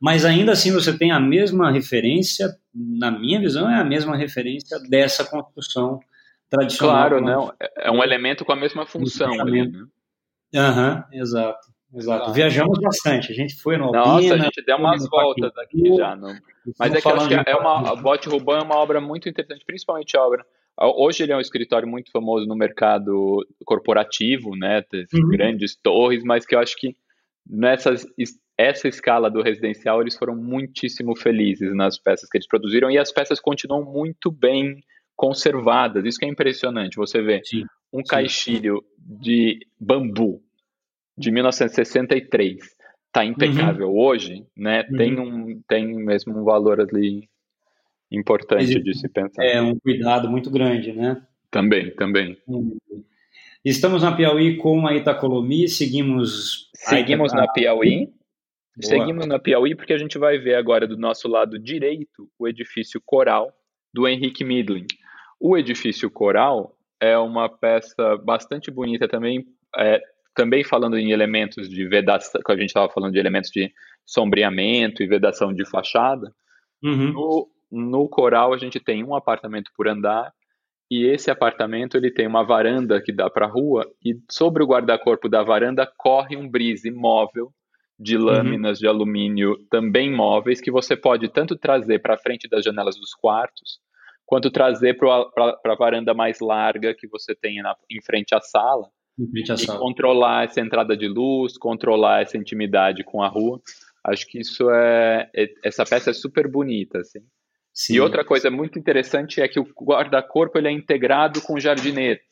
[0.00, 4.78] Mas ainda assim você tem a mesma referência, na minha visão, é a mesma referência
[4.88, 5.98] dessa construção
[6.50, 6.96] tradicional.
[6.96, 7.52] Claro, não.
[7.78, 9.30] É um elemento com a mesma função.
[9.44, 9.70] Né?
[10.54, 11.76] Aham, uhum, exato.
[11.94, 12.32] Exato.
[12.32, 13.32] Viajamos bastante.
[13.32, 14.04] A gente foi no Albina.
[14.04, 16.14] Nossa, a gente deu umas voltas aqui já.
[16.14, 16.36] Não...
[16.78, 19.28] Mas é que eu acho que é uma, a Bote Ruban é uma obra muito
[19.28, 20.44] interessante, principalmente a obra
[20.78, 24.84] Hoje ele é um escritório muito famoso no mercado corporativo, né?
[25.14, 25.28] Uhum.
[25.30, 26.94] Grandes torres, mas que eu acho que
[27.46, 28.06] nessas
[28.58, 33.12] essa escala do residencial eles foram muitíssimo felizes nas peças que eles produziram e as
[33.12, 34.82] peças continuam muito bem
[35.14, 36.04] conservadas.
[36.04, 36.96] Isso que é impressionante.
[36.96, 38.04] Você vê sim, um sim.
[38.08, 40.42] caixilho de bambu
[41.16, 42.56] de 1963
[43.06, 43.98] está impecável uhum.
[43.98, 44.84] hoje, né?
[44.90, 44.96] Uhum.
[44.96, 47.28] Tem um tem mesmo um valor ali
[48.10, 49.44] importante Existe, de se pensar.
[49.44, 51.22] É um cuidado muito grande, né?
[51.50, 52.36] Também, também.
[53.64, 56.70] Estamos na Piauí com a Itacolomi, seguimos.
[56.74, 58.12] Seguimos na Piauí.
[58.76, 58.90] Boa.
[58.90, 63.00] Seguimos na Piauí porque a gente vai ver agora do nosso lado direito o edifício
[63.04, 63.50] Coral
[63.92, 64.86] do Henrique Midlin.
[65.40, 69.46] O edifício Coral é uma peça bastante bonita também,
[69.78, 70.00] é,
[70.34, 73.72] também falando em elementos de vedação, que a gente estava falando de elementos de
[74.04, 76.30] sombreamento e vedação de fachada.
[76.82, 77.12] Uhum.
[77.12, 80.30] No, no Coral a gente tem um apartamento por andar
[80.90, 84.66] e esse apartamento ele tem uma varanda que dá para a rua e sobre o
[84.66, 87.50] guarda-corpo da varanda corre um brise móvel
[87.98, 88.24] de uhum.
[88.24, 88.82] lâminas uhum.
[88.82, 93.78] de alumínio também móveis que você pode tanto trazer para frente das janelas dos quartos
[94.24, 98.90] quanto trazer para a varanda mais larga que você tem na, em frente à sala
[99.30, 99.78] frente à e sala.
[99.78, 103.60] controlar essa entrada de luz, controlar essa intimidade com a rua.
[104.04, 107.20] Acho que isso é, é essa peça é super bonita, assim.
[107.72, 107.94] Sim.
[107.94, 112.22] E outra coisa muito interessante é que o guarda-corpo ele é integrado com jardineiras.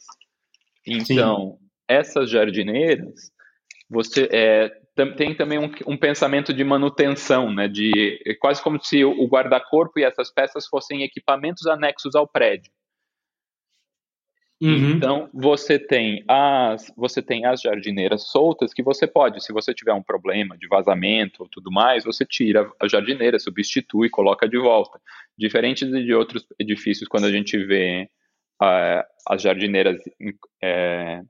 [0.87, 1.67] Então, Sim.
[1.89, 3.31] essas jardineiras,
[3.91, 4.71] você é,
[5.17, 7.67] tem também um, um, pensamento de manutenção, né?
[7.67, 12.73] De é quase como se o guarda-corpo e essas peças fossem equipamentos anexos ao prédio.
[14.63, 14.93] Uhum.
[14.93, 19.93] Então você tem as você tem as jardineiras soltas que você pode, se você tiver
[19.93, 25.01] um problema de vazamento ou tudo mais, você tira a jardineira, substitui, coloca de volta.
[25.37, 28.09] Diferente de outros edifícios, quando a gente vê
[28.63, 30.01] uh, as jardineiras
[30.63, 31.21] é,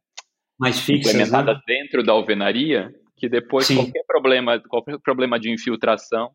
[0.59, 1.63] mais fixas, implementadas né?
[1.67, 3.77] dentro da alvenaria, que depois Sim.
[3.77, 6.31] qualquer problema, qualquer problema de infiltração,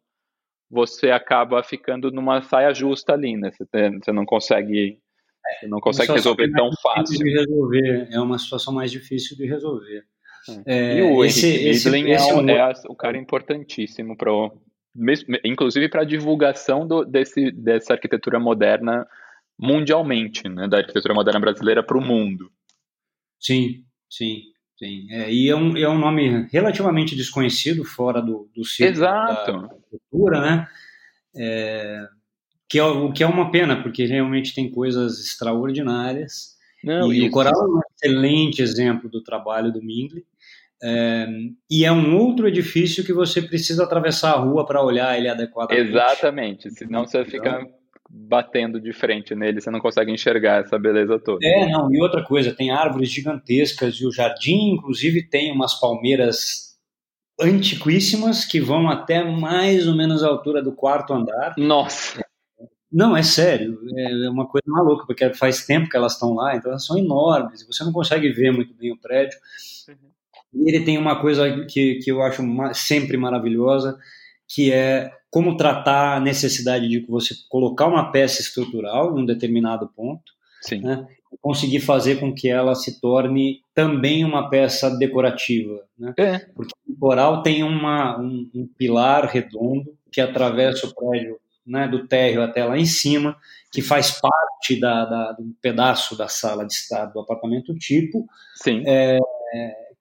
[0.69, 3.51] você acaba ficando numa saia justa ali, né?
[3.51, 4.99] Você, você não consegue
[5.59, 7.17] você não consegue resolver tão fácil.
[7.17, 10.03] De resolver, é uma situação mais difícil de resolver.
[10.65, 14.31] É, é e o esse, esse, esse, é, um, é, o cara importantíssimo para
[15.43, 19.07] inclusive para a divulgação do, desse, dessa arquitetura moderna
[19.57, 22.49] mundialmente, né, da arquitetura moderna brasileira para o mundo.
[23.39, 24.43] Sim, sim,
[24.79, 25.07] sim.
[25.11, 29.51] É, e é um, é um nome relativamente desconhecido fora do, do círculo Exato.
[29.51, 30.67] da arquitetura, né?
[31.35, 32.07] É,
[32.67, 36.57] que é, o que é uma pena, porque realmente tem coisas extraordinárias.
[36.83, 37.27] Não, e isso.
[37.27, 40.25] o Coral é um excelente exemplo do trabalho do Mingley.
[40.81, 41.27] É,
[41.69, 45.89] e é um outro edifício que você precisa atravessar a rua para olhar ele adequadamente.
[45.89, 47.67] Exatamente, senão você fica
[48.09, 51.39] batendo de frente nele, você não consegue enxergar essa beleza toda.
[51.45, 56.69] É, não, e outra coisa, tem árvores gigantescas e o jardim, inclusive, tem umas palmeiras
[57.39, 61.53] antiquíssimas que vão até mais ou menos a altura do quarto andar.
[61.57, 62.21] Nossa!
[62.91, 66.71] Não, é sério, é uma coisa maluca, porque faz tempo que elas estão lá, então
[66.71, 69.37] elas são enormes, você não consegue ver muito bem o prédio.
[69.87, 69.95] Uhum.
[70.55, 72.41] E ele tem uma coisa que, que eu acho
[72.73, 73.99] sempre maravilhosa,
[74.49, 79.87] que é como tratar a necessidade de você colocar uma peça estrutural em um determinado
[79.95, 80.33] ponto,
[80.81, 81.07] né,
[81.39, 85.83] conseguir fazer com que ela se torne também uma peça decorativa.
[85.97, 86.13] Né?
[86.17, 86.39] É.
[86.55, 92.07] Porque o coral tem uma, um, um pilar redondo que atravessa o prédio né, do
[92.07, 93.37] térreo até lá em cima,
[93.71, 98.81] que faz parte da, da, do pedaço da sala de estar do apartamento tipo, Sim.
[98.87, 99.19] É,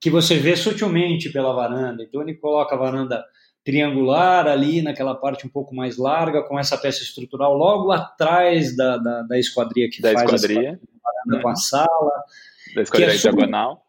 [0.01, 2.03] que você vê sutilmente pela varanda.
[2.03, 3.23] Então ele coloca a varanda
[3.69, 8.97] triangular ali naquela parte um pouco mais larga, com essa peça estrutural logo atrás da,
[8.97, 10.81] da, da esquadria que da faz esquadria.
[11.27, 11.43] uhum.
[11.43, 12.25] com a sala.
[12.75, 13.85] Da esquadria é diagonal.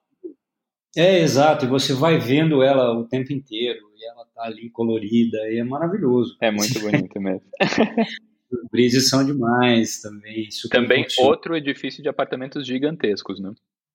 [0.98, 5.38] É, exato, e você vai vendo ela o tempo inteiro e ela tá ali colorida
[5.50, 6.36] e é maravilhoso.
[6.42, 7.48] É muito bonito mesmo.
[8.52, 10.50] Os brises são demais também.
[10.70, 13.54] Também outro edifício de apartamentos gigantescos, né?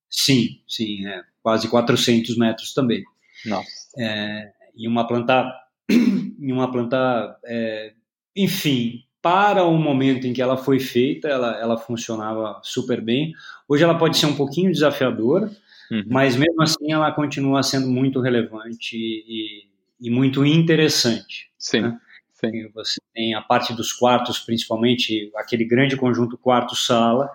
[0.09, 3.03] Sim, sim, é, quase 400 metros também.
[3.45, 3.69] Nossa.
[3.99, 5.53] É, e uma planta,
[5.91, 7.93] em uma planta é,
[8.37, 13.33] enfim, para o momento em que ela foi feita, ela, ela funcionava super bem.
[13.69, 15.51] Hoje ela pode ser um pouquinho desafiadora,
[15.91, 16.05] uhum.
[16.09, 19.67] mas mesmo assim ela continua sendo muito relevante e,
[20.01, 21.51] e muito interessante.
[21.59, 21.81] Sim.
[21.81, 21.99] Né?
[22.33, 22.69] Sim.
[22.75, 27.31] Você tem a parte dos quartos, principalmente aquele grande conjunto quarto-sala,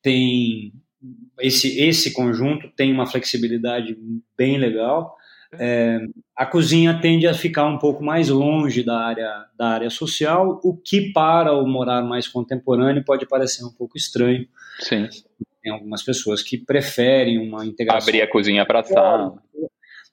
[0.00, 0.72] tem
[1.40, 3.98] esse, esse conjunto tem uma flexibilidade
[4.36, 5.16] bem legal.
[5.58, 5.98] É,
[6.36, 10.76] a cozinha tende a ficar um pouco mais longe da área, da área social, o
[10.76, 14.46] que para o morar mais contemporâneo pode parecer um pouco estranho.
[14.80, 15.08] Sim.
[15.62, 18.08] Tem algumas pessoas que preferem uma integração.
[18.08, 19.34] Abrir a cozinha para sala.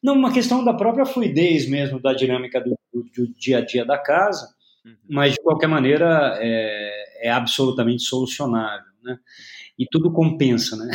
[0.01, 3.85] Não, uma questão da própria fluidez mesmo, da dinâmica do, do, do dia a dia
[3.85, 4.47] da casa,
[4.85, 4.95] uhum.
[5.09, 8.91] mas de qualquer maneira é, é absolutamente solucionável.
[9.03, 9.17] Né?
[9.77, 10.91] E tudo compensa, né?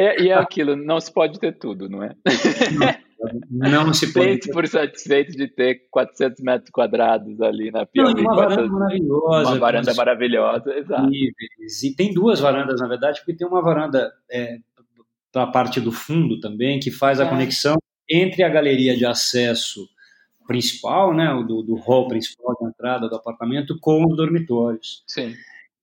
[0.00, 2.14] É, e é aquilo, não se pode ter tudo, não é?
[2.72, 2.94] Não,
[3.50, 4.26] não se pode.
[4.26, 8.14] Sente por satisfeito de ter 400 metros quadrados ali na Piauí.
[8.20, 9.48] Uma varanda maravilhosa.
[9.50, 11.10] Uma varanda maravilhosa, exato.
[11.12, 14.58] E tem duas varandas, na verdade, porque tem uma varanda é,
[15.32, 17.28] para a parte do fundo também, que faz a é.
[17.28, 17.76] conexão
[18.08, 19.88] entre a galeria de acesso
[20.46, 25.02] principal, né, do, do hall principal de entrada do apartamento, com os dormitórios.
[25.06, 25.34] Sim.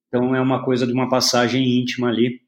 [0.08, 2.42] Então é uma coisa de uma passagem íntima ali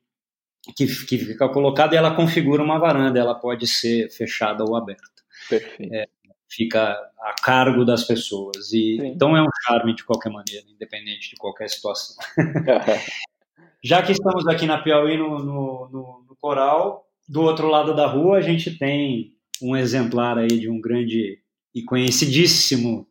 [0.76, 5.04] que, que fica colocada e ela configura uma varanda, ela pode ser fechada ou aberta.
[5.50, 5.94] Perfeito.
[5.94, 6.08] É,
[6.50, 8.72] fica a cargo das pessoas.
[8.72, 12.16] E, então é um charme de qualquer maneira, independente de qualquer situação.
[13.84, 18.08] Já que estamos aqui na Piauí, no, no, no, no, Coral, do outro lado da
[18.08, 21.40] rua a gente tem um exemplar aí de um grande
[21.76, 23.08] e conhecidíssimo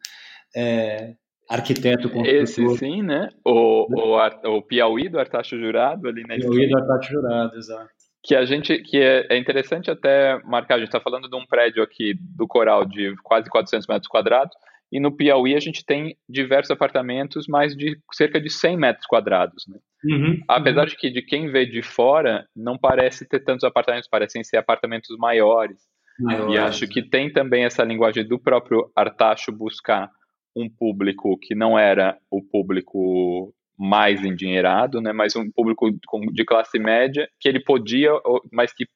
[0.55, 1.15] é,
[1.53, 2.43] arquiteto construtor.
[2.43, 3.29] Esse sim, né?
[3.45, 7.91] O, o, o Piauí do Artacho Jurado ali na Piauí do Artacho Jurado, exato.
[8.25, 11.45] Que a gente, que é, é interessante até marcar, a gente está falando de um
[11.45, 14.55] prédio aqui do Coral de quase 400 metros quadrados,
[14.91, 19.65] e no Piauí a gente tem diversos apartamentos, mais de cerca de 100 metros quadrados,
[19.67, 19.79] né?
[20.05, 20.89] Uhum, Apesar uhum.
[20.89, 25.17] de que de quem vê de fora não parece ter tantos apartamentos, parecem ser apartamentos
[25.17, 25.79] maiores.
[26.19, 26.55] maiores.
[26.55, 30.11] E acho que tem também essa linguagem do próprio Artacho buscar
[30.55, 35.91] um público que não era o público mais endinheirado, né, mas um público
[36.33, 38.11] de classe média que ele podia,
[38.53, 38.87] mas que,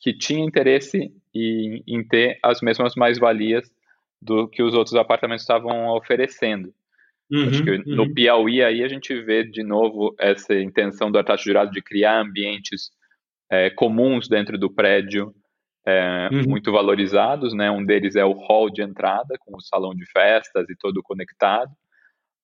[0.00, 3.70] que tinha interesse em, em ter as mesmas mais-valias
[4.20, 6.74] do que os outros apartamentos estavam oferecendo.
[7.30, 7.82] Uhum, Acho que uhum.
[7.86, 12.20] no Piauí aí a gente vê de novo essa intenção do Artaxo Jurado de criar
[12.20, 12.90] ambientes
[13.50, 15.34] é, comuns dentro do prédio,
[15.88, 16.42] é, uhum.
[16.46, 17.70] muito valorizados, né?
[17.70, 21.70] Um deles é o hall de entrada, com o salão de festas e todo conectado.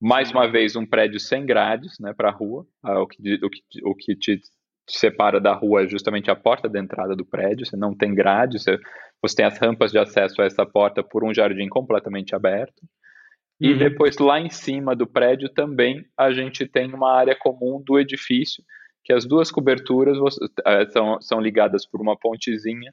[0.01, 2.67] Mais uma vez, um prédio sem grades, né, para a rua.
[2.83, 4.41] Ah, o, que, o, que, o que te
[4.89, 7.67] separa da rua é justamente a porta de entrada do prédio.
[7.67, 8.79] Você não tem grade, você,
[9.23, 12.83] você tem as rampas de acesso a essa porta por um jardim completamente aberto.
[13.61, 13.79] E uhum.
[13.79, 18.65] depois, lá em cima do prédio, também a gente tem uma área comum do edifício,
[19.05, 20.19] que as duas coberturas
[20.67, 22.91] eh, são, são ligadas por uma pontezinha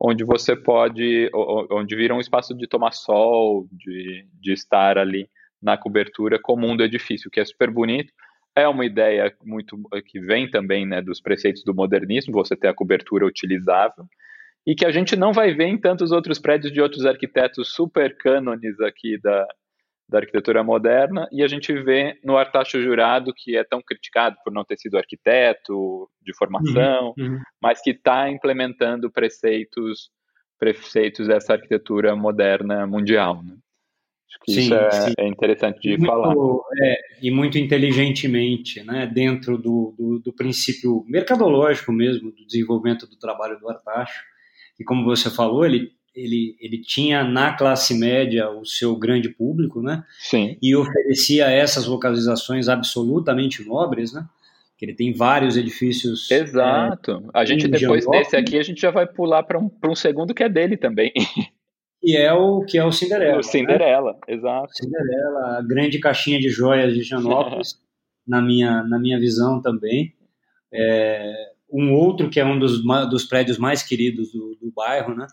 [0.00, 1.30] onde você pode,
[1.70, 5.28] onde vira um espaço de tomar sol, de, de estar ali
[5.62, 8.10] na cobertura comum do edifício, que é super bonito.
[8.56, 12.74] É uma ideia muito que vem também né, dos preceitos do modernismo, você ter a
[12.74, 14.06] cobertura utilizável,
[14.66, 18.16] e que a gente não vai ver em tantos outros prédios de outros arquitetos super
[18.16, 19.46] cânones aqui da,
[20.10, 24.52] da arquitetura moderna, e a gente vê no Artacho Jurado, que é tão criticado por
[24.52, 27.38] não ter sido arquiteto de formação, uhum, uhum.
[27.62, 30.10] mas que está implementando preceitos,
[30.58, 33.42] preceitos dessa arquitetura moderna mundial.
[33.42, 33.54] Né?
[34.30, 36.34] Acho que sim, isso é, é, interessante de muito, falar.
[36.82, 43.18] É, e muito inteligentemente, né, dentro do, do, do, princípio mercadológico mesmo, do desenvolvimento do
[43.18, 44.22] trabalho do Artacho,
[44.78, 49.82] e como você falou, ele ele, ele tinha na classe média o seu grande público,
[49.82, 50.04] né?
[50.18, 50.56] Sim.
[50.60, 54.26] E oferecia essas localizações absolutamente nobres, né?
[54.76, 56.30] Que ele tem vários edifícios.
[56.30, 57.30] Exato.
[57.34, 60.34] É, a gente depois desse aqui a gente já vai pular para um, um segundo
[60.34, 61.12] que é dele também.
[62.02, 63.34] Que é o que é o Cinderela.
[63.34, 63.42] O né?
[63.42, 64.34] Cinderela, né?
[64.34, 64.72] exato.
[64.72, 67.78] Cinderela, a grande caixinha de joias de Janópolis,
[68.26, 70.14] na minha na minha visão também.
[70.72, 75.26] É, um outro que é um dos, dos prédios mais queridos do, do bairro, né?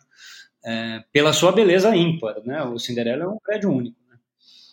[0.68, 2.62] É, pela sua beleza ímpar, né?
[2.64, 3.98] O Cinderela é um prédio único.
[4.10, 4.18] Né?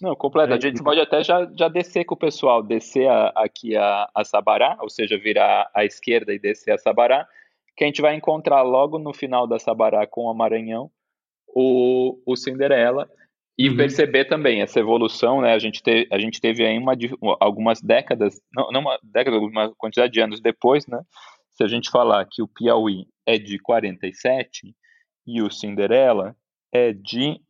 [0.03, 0.53] Não, completo.
[0.53, 4.25] A gente pode até já, já descer com o pessoal, descer a, aqui a, a
[4.25, 7.29] Sabará, ou seja, virar à esquerda e descer a Sabará,
[7.77, 10.91] que a gente vai encontrar logo no final da Sabará com o Maranhão
[11.47, 13.09] o, o Cinderela
[13.57, 13.77] e uhum.
[13.77, 15.55] perceber também essa evolução, né?
[15.55, 16.97] A gente, te, a gente teve aí uma,
[17.39, 21.01] algumas décadas, não, não uma década, uma quantidade de anos depois, né?
[21.51, 24.75] Se a gente falar que o Piauí é de 47,
[25.27, 26.37] e o Cinderela
[26.73, 27.41] é de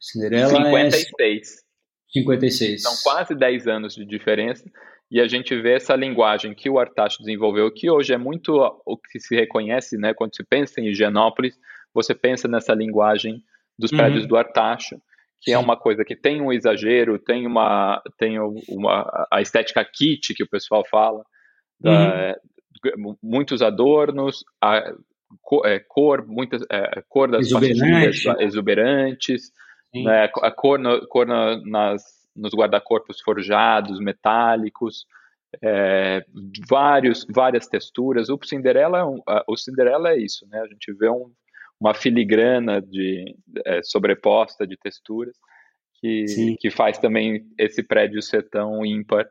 [0.00, 1.52] Cinderela 56.
[1.52, 1.66] É
[2.12, 2.82] 56.
[2.82, 4.64] São quase 10 anos de diferença.
[5.10, 8.96] E a gente vê essa linguagem que o Artacho desenvolveu, que hoje é muito o
[8.96, 10.12] que se reconhece, né?
[10.12, 11.56] Quando se pensa em Higienópolis,
[11.94, 13.42] você pensa nessa linguagem
[13.78, 13.98] dos uhum.
[13.98, 15.00] prédios do Artacho,
[15.40, 15.60] que é Sim.
[15.60, 18.38] é uma coisa que tem um exagero, tem uma, tem
[18.68, 21.24] uma a estética kit que o pessoal fala,
[21.84, 23.16] uhum.
[23.22, 24.92] muitos adornos, a
[25.42, 27.80] cor, é, cor muitas é, cor das Exuberante.
[27.80, 29.52] pastilhas exuberantes,
[29.94, 32.02] né, a cor, no, cor na, nas,
[32.34, 35.06] nos guarda-corpos forjados, metálicos,
[35.62, 36.24] é,
[36.68, 38.28] vários, várias texturas.
[38.28, 40.60] O Cinderela, é um, o Cinderela é isso, né?
[40.60, 41.30] A gente vê um,
[41.80, 43.34] uma filigrana de
[43.64, 45.36] é, sobreposta de texturas
[46.00, 49.26] que, que faz também esse prédio ser tão ímpar.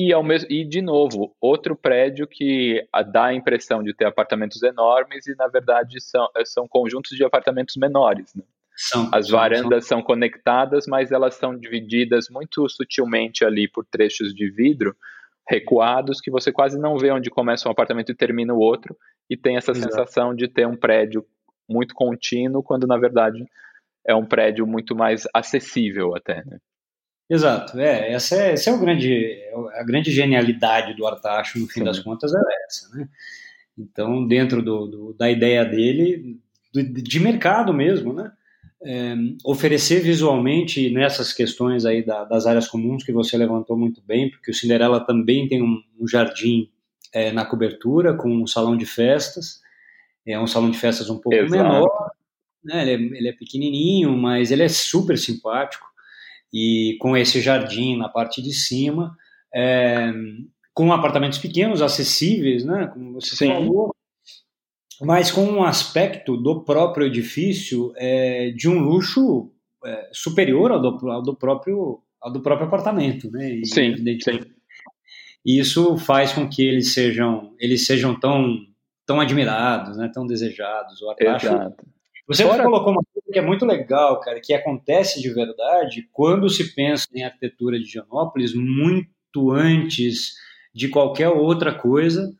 [0.00, 4.62] E, ao mesmo, e, de novo, outro prédio que dá a impressão de ter apartamentos
[4.62, 8.32] enormes e, na verdade, são, são conjuntos de apartamentos menores.
[8.32, 8.44] Né?
[8.76, 14.32] São, As varandas são, são conectadas, mas elas são divididas muito sutilmente ali por trechos
[14.32, 14.94] de vidro
[15.48, 18.96] recuados que você quase não vê onde começa um apartamento e termina o outro
[19.28, 19.92] e tem essa Exato.
[19.92, 21.26] sensação de ter um prédio
[21.68, 23.44] muito contínuo, quando na verdade
[24.06, 26.58] é um prédio muito mais acessível até, né?
[27.30, 29.38] Exato, é, essa é, essa é o grande,
[29.74, 31.84] a grande genialidade do Artacho, no fim Sim.
[31.84, 33.08] das contas, é essa, né?
[33.76, 36.40] Então, dentro do, do da ideia dele,
[36.72, 38.32] do, de mercado mesmo, né?
[38.82, 39.14] É,
[39.44, 44.50] oferecer visualmente nessas questões aí da, das áreas comuns que você levantou muito bem, porque
[44.50, 46.70] o Cinderela também tem um, um jardim
[47.12, 49.60] é, na cobertura com um salão de festas,
[50.26, 51.50] é um salão de festas um pouco Exato.
[51.50, 52.10] menor,
[52.64, 52.82] né?
[52.82, 55.88] ele, é, ele é pequenininho, mas ele é super simpático
[56.52, 59.16] e com esse jardim na parte de cima,
[59.54, 60.12] é,
[60.72, 62.88] com apartamentos pequenos, acessíveis, né?
[62.92, 63.48] Como você Sim.
[63.48, 63.94] falou,
[65.00, 69.50] mas com um aspecto do próprio edifício é, de um luxo
[69.84, 73.50] é, superior ao do, ao do, próprio ao do próprio apartamento, né?
[73.54, 74.40] E, sim, sim.
[75.44, 78.56] Isso faz com que eles sejam eles sejam tão
[79.06, 80.10] tão admirados, né?
[80.12, 81.00] Tão desejados.
[81.00, 81.84] O Exato.
[82.26, 82.64] Você Fora...
[82.64, 87.06] colocou uma coisa que é muito legal, cara, que acontece de verdade quando se pensa
[87.14, 90.34] em arquitetura de Higienópolis muito antes
[90.74, 92.32] de qualquer outra coisa.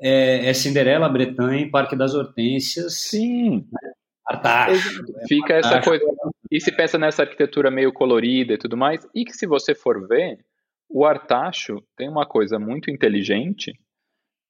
[0.00, 2.94] É, é Cinderela, Bretanha, Parque das Hortênsias.
[3.00, 3.66] Sim.
[4.26, 5.02] Artacho.
[5.18, 6.04] É Fica essa coisa.
[6.50, 10.06] E se pensa nessa arquitetura meio colorida e tudo mais, e que se você for
[10.06, 10.38] ver,
[10.88, 13.72] o Artacho tem uma coisa muito inteligente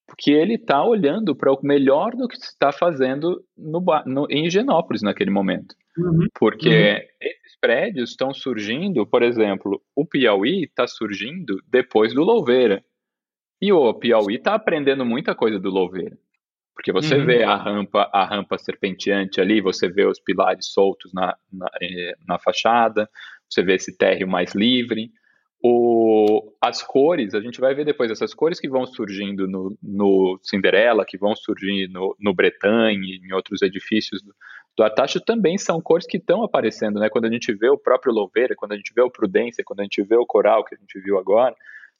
[0.07, 5.01] porque ele está olhando para o melhor do que está fazendo no, no, em Higienópolis
[5.03, 5.75] naquele momento.
[5.97, 6.27] Uhum.
[6.35, 7.09] Porque uhum.
[7.21, 12.85] esses prédios estão surgindo, por exemplo, o Piauí está surgindo depois do Louveira.
[13.61, 16.19] E o Piauí está aprendendo muita coisa do Louveira.
[16.75, 17.25] Porque você uhum.
[17.25, 22.17] vê a rampa, a rampa serpenteante ali, você vê os pilares soltos na, na, eh,
[22.27, 23.09] na fachada,
[23.49, 25.13] você vê esse térreo mais livre
[25.67, 30.39] o, as cores, a gente vai ver depois essas cores que vão surgindo no, no
[30.43, 34.35] Cinderela, que vão surgir no, no Bretagne, em outros edifícios do,
[34.77, 37.09] do Artacho, também são cores que estão aparecendo, né?
[37.09, 39.83] Quando a gente vê o próprio Louveira, quando a gente vê o Prudência, quando a
[39.85, 41.55] gente vê o Coral, que a gente viu agora,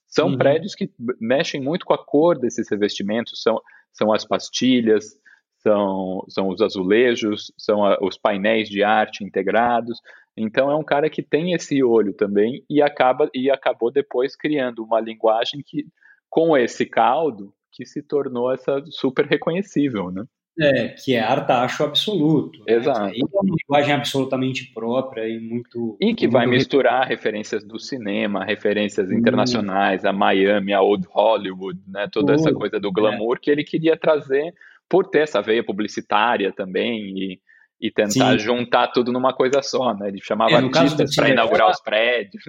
[0.07, 0.39] são uhum.
[0.39, 3.61] prédios que mexem muito com a cor desses revestimentos, são,
[3.93, 5.17] são as pastilhas,
[5.59, 10.01] são, são os azulejos, são a, os painéis de arte integrados,
[10.37, 14.85] então é um cara que tem esse olho também e acaba e acabou depois criando
[14.85, 15.87] uma linguagem que
[16.29, 20.25] com esse caldo que se tornou essa super reconhecível, né?
[20.61, 22.61] É, que é artacho absoluto.
[22.61, 22.75] Né?
[22.75, 23.15] Exato.
[23.15, 25.97] E é uma linguagem absolutamente própria e muito.
[26.01, 29.15] E que muito vai misturar referências do cinema, referências hum.
[29.15, 32.09] internacionais, a Miami, a Old Hollywood, né?
[32.13, 33.41] Toda uh, essa coisa do glamour é.
[33.41, 34.55] que ele queria trazer
[34.89, 37.41] por ter essa veia publicitária também e
[37.81, 38.39] e tentar Sim.
[38.39, 40.09] juntar tudo numa coisa só, né?
[40.09, 42.45] Ele chamava é, artistas para inaugurar os prédios.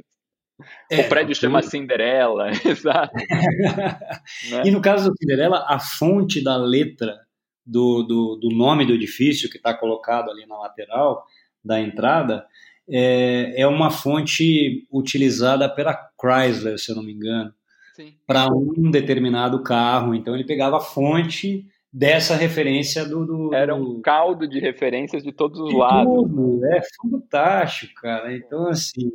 [0.90, 3.14] É, o prédio chama Cinderela, exato.
[4.50, 4.62] né?
[4.64, 7.18] E no caso do Cinderela, a fonte da letra
[7.66, 11.26] do, do, do nome do edifício que está colocado ali na lateral
[11.64, 12.46] da entrada
[12.88, 17.52] é, é uma fonte utilizada pela Chrysler, se eu não me engano,
[18.28, 20.14] para um determinado carro.
[20.14, 25.32] Então ele pegava a fonte dessa referência do, do, Era um caldo de referências de
[25.32, 26.14] todos os de lados.
[26.14, 26.66] Tudo.
[26.66, 28.36] É fantástico, cara.
[28.36, 29.10] Então, assim.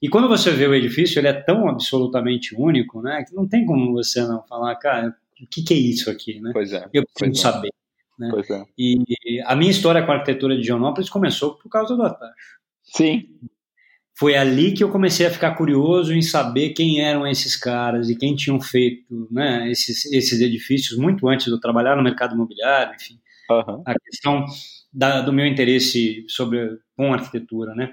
[0.00, 3.22] E quando você vê o edifício, ele é tão absolutamente único, né?
[3.26, 6.50] Que não tem como você não falar, cara, o que, que é isso aqui, né?
[6.52, 6.88] Pois é.
[6.92, 7.52] Eu preciso é.
[7.52, 7.70] saber.
[8.18, 8.28] Né?
[8.30, 8.64] Pois é.
[8.78, 12.60] E a minha história com a arquitetura de Geonópolis começou por causa do Atacho.
[12.82, 13.38] Sim
[14.18, 18.16] foi ali que eu comecei a ficar curioso em saber quem eram esses caras e
[18.16, 22.94] quem tinham feito né, esses, esses edifícios muito antes de eu trabalhar no mercado imobiliário,
[22.94, 23.20] enfim.
[23.50, 23.82] Uhum.
[23.86, 24.44] A questão
[24.90, 27.92] da, do meu interesse sobre com arquitetura, né?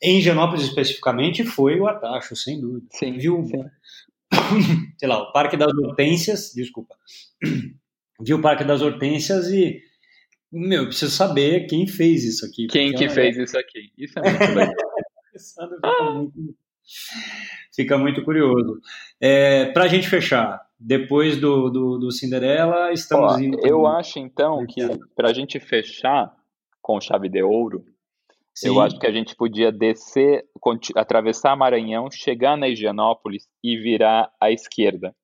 [0.00, 2.86] Em Genópolis especificamente foi o Artacho, sem dúvida.
[2.90, 3.44] Sim, viu?
[3.44, 3.64] Sim.
[4.98, 6.94] Sei lá, o Parque das Hortênsias, desculpa.
[8.20, 9.80] Viu o Parque das Hortênsias e
[10.56, 12.68] meu, preciso saber quem fez isso aqui.
[12.68, 13.90] Quem que fez isso aqui?
[13.98, 14.74] Isso é muito legal.
[15.32, 16.56] fica, muito,
[17.74, 18.80] fica muito curioso.
[19.20, 23.58] É, Para a gente fechar, depois do, do, do Cinderela, estamos Ó, indo.
[23.66, 24.80] Eu acho então que
[25.16, 26.32] para a gente fechar
[26.80, 27.84] com chave de ouro,
[28.54, 28.68] Sim.
[28.68, 30.44] eu acho que a gente podia descer,
[30.94, 35.14] atravessar Maranhão, chegar na Higienópolis e virar à esquerda.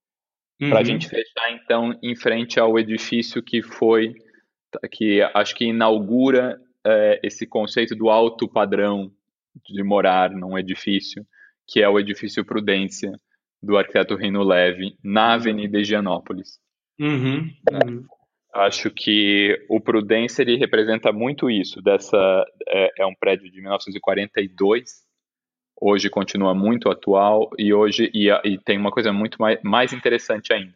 [0.61, 0.71] Uhum.
[0.71, 4.15] Para a gente fechar então em frente ao edifício que foi,
[4.91, 9.11] que acho que inaugura é, esse conceito do alto padrão
[9.65, 11.25] de morar num edifício,
[11.67, 13.13] que é o edifício Prudência
[13.63, 15.33] do arquiteto Rino Leve, na uhum.
[15.35, 16.59] Avenida Higienópolis.
[16.99, 18.05] Uhum, uhum.
[18.53, 21.81] Acho que o Prudência ele representa muito isso.
[21.81, 25.05] Dessa é, é, um prédio de 1942,
[25.81, 30.53] hoje continua muito atual e hoje e, e tem uma coisa muito mais, mais interessante
[30.53, 30.75] ainda.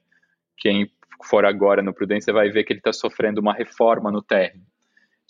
[0.56, 0.88] Quem
[1.24, 4.62] for agora no Prudência vai ver que ele está sofrendo uma reforma no térreo.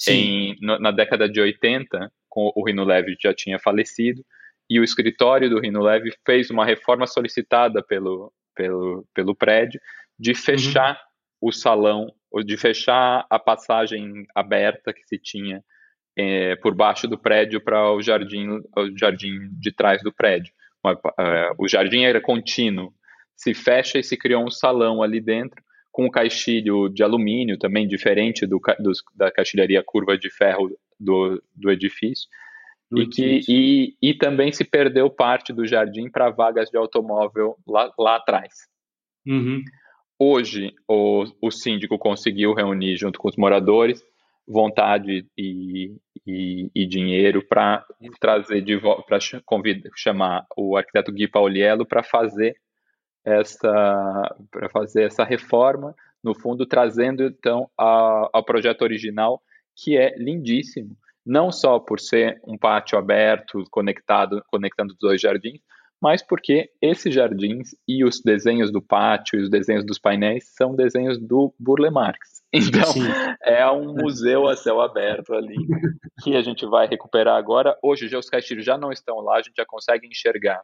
[0.09, 4.25] Em, na década de 80, com o Rino Leve já tinha falecido,
[4.69, 9.81] e o escritório do Rino Leve fez uma reforma solicitada pelo, pelo, pelo prédio
[10.19, 10.37] de uhum.
[10.37, 11.49] fechar uhum.
[11.49, 15.63] o salão, ou de fechar a passagem aberta que se tinha
[16.17, 20.53] é, por baixo do prédio para o jardim, o jardim de trás do prédio.
[20.85, 22.93] Uh, o jardim era contínuo,
[23.37, 25.63] se fecha e se criou um salão ali dentro
[25.93, 31.41] com um caixilho de alumínio também diferente do, do da caixilharia curva de ferro do,
[31.55, 32.29] do edifício
[32.93, 37.93] e, que, e, e também se perdeu parte do jardim para vagas de automóvel lá,
[37.97, 38.53] lá atrás.
[39.25, 39.63] Uhum.
[40.19, 44.03] Hoje, o, o síndico conseguiu reunir, junto com os moradores,
[44.47, 45.97] vontade e,
[46.27, 47.85] e, e dinheiro para
[48.21, 49.19] trazer de para
[49.97, 52.57] chamar o arquiteto Gui Pauliello para fazer
[53.25, 59.43] essa para fazer essa reforma, no fundo trazendo então ao projeto original
[59.77, 60.97] que é lindíssimo.
[61.27, 65.61] Não só por ser um pátio aberto, conectado, conectando os dois jardins,
[66.05, 70.77] mas porque esses jardins e os desenhos do pátio e os desenhos dos painéis são
[70.77, 72.45] desenhos do Burle Marx.
[72.57, 73.01] Então, Sim.
[73.43, 75.57] é um museu a céu aberto ali,
[76.23, 77.77] que a gente vai recuperar agora.
[77.83, 80.61] Hoje, os castilhos já não estão lá, a gente já consegue enxergar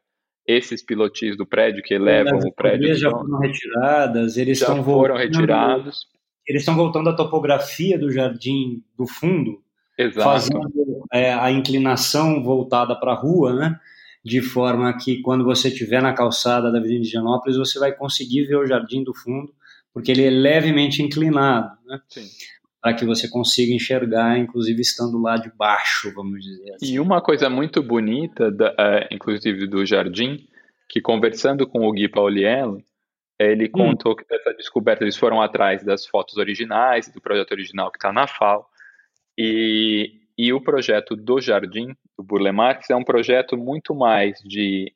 [0.46, 2.94] esses pilotis do prédio que elevam o prédio.
[2.94, 6.06] já foram retiradas, eles já estão foram voltando, retirados.
[6.46, 9.60] Eles estão voltando à topografia do jardim do fundo,
[9.98, 10.22] Exato.
[10.22, 13.80] fazendo é, a inclinação voltada para a rua, né?
[14.24, 18.44] De forma que quando você estiver na calçada da Avenida de Higienópolis, você vai conseguir
[18.44, 19.52] ver o jardim do fundo,
[19.94, 22.00] porque ele é levemente inclinado, né?
[22.82, 26.94] Para que você consiga enxergar, inclusive estando lá de baixo, vamos dizer assim.
[26.94, 30.46] E uma coisa muito bonita, da, uh, inclusive do jardim,
[30.88, 32.82] que conversando com o Gui Pauliello,
[33.38, 33.72] ele hum.
[33.72, 38.12] contou que essa descoberta eles foram atrás das fotos originais do projeto original que está
[38.12, 38.66] na FAO
[39.38, 44.92] e, e o projeto do Jardim, do Burle Marx, é um projeto muito mais de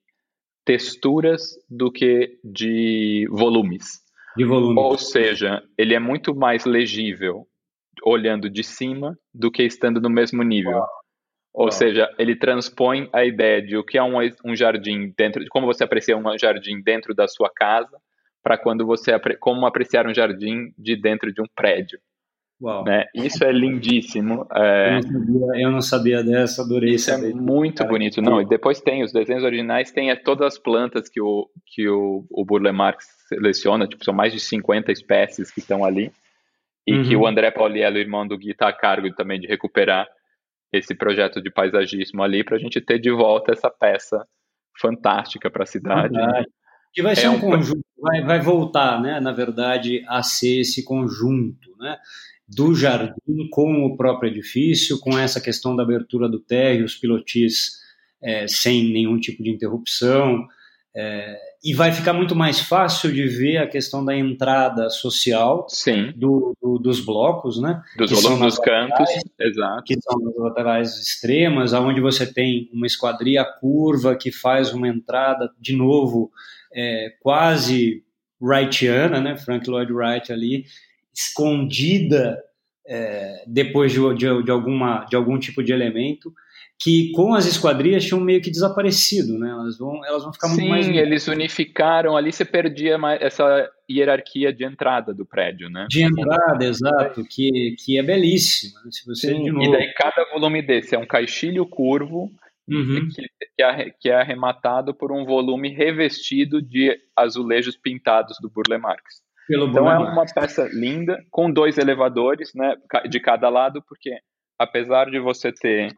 [0.64, 4.02] texturas do que de volumes.
[4.36, 4.78] De volume.
[4.78, 7.46] Ou seja, ele é muito mais legível
[8.04, 10.82] olhando de cima do que estando no mesmo nível.
[11.52, 15.48] Ou seja, ele transpõe a ideia de o que é um, um jardim dentro, de
[15.48, 17.96] como você aprecia um jardim dentro da sua casa,
[18.42, 21.98] para quando você como apreciar um jardim de dentro de um prédio.
[22.60, 22.84] Uau.
[22.84, 23.04] Né?
[23.14, 24.46] Isso é lindíssimo.
[24.54, 24.98] É...
[24.98, 27.30] Eu, não sabia, eu, não sabia, dessa, adorei Isso é saber.
[27.30, 28.22] é muito Cara, bonito.
[28.22, 31.88] Não, e depois tem os desenhos originais, tem é, todas as plantas que o, que
[31.88, 36.12] o, o Burle Marx seleciona, tipo, são mais de 50 espécies que estão ali,
[36.86, 37.02] e uhum.
[37.02, 40.06] que o André Pauliello, irmão do Gui, está a cargo também de recuperar
[40.72, 44.26] esse projeto de paisagismo ali, para a gente ter de volta essa peça
[44.80, 46.14] fantástica para a cidade.
[46.14, 46.44] Né?
[46.92, 50.60] Que vai ser é um, um conjunto, vai, vai voltar, né, na verdade, a ser
[50.60, 51.96] esse conjunto, né?
[52.46, 57.82] Do jardim com o próprio edifício, com essa questão da abertura do térreo, os pilotis
[58.22, 60.46] é, sem nenhum tipo de interrupção.
[60.96, 65.66] É, e vai ficar muito mais fácil de ver a questão da entrada social
[66.14, 67.82] do, do, dos blocos, né?
[67.96, 69.08] Dos volumes dos cantos,
[69.40, 69.82] exato.
[69.82, 75.50] Que são as laterais extremas, onde você tem uma esquadria curva que faz uma entrada,
[75.58, 76.30] de novo,
[76.72, 78.04] é, quase
[78.40, 79.36] Wrightiana, né?
[79.36, 80.64] Frank Lloyd Wright ali,
[81.14, 82.42] escondida
[82.86, 86.32] é, depois de, de, de, alguma, de algum tipo de elemento,
[86.78, 89.48] que com as esquadrias tinham meio que desaparecido, né?
[89.50, 90.86] Elas vão, elas vão ficar Sim, muito mais.
[90.86, 95.86] Sim, eles unificaram ali, você perdia essa hierarquia de entrada do prédio, né?
[95.88, 98.80] De entrada, exato, que, que é belíssima.
[98.84, 98.90] Né?
[98.90, 99.64] Se você, Sim, novo...
[99.64, 102.30] E daí cada volume desse é um caixilho curvo
[102.68, 103.08] uhum.
[103.08, 103.22] que,
[103.56, 109.22] que, é, que é arrematado por um volume revestido de azulejos pintados do Burle Marx.
[109.46, 112.74] Pelo então é uma peça linda, com dois elevadores né,
[113.08, 114.18] de cada lado, porque
[114.58, 115.94] apesar de você ter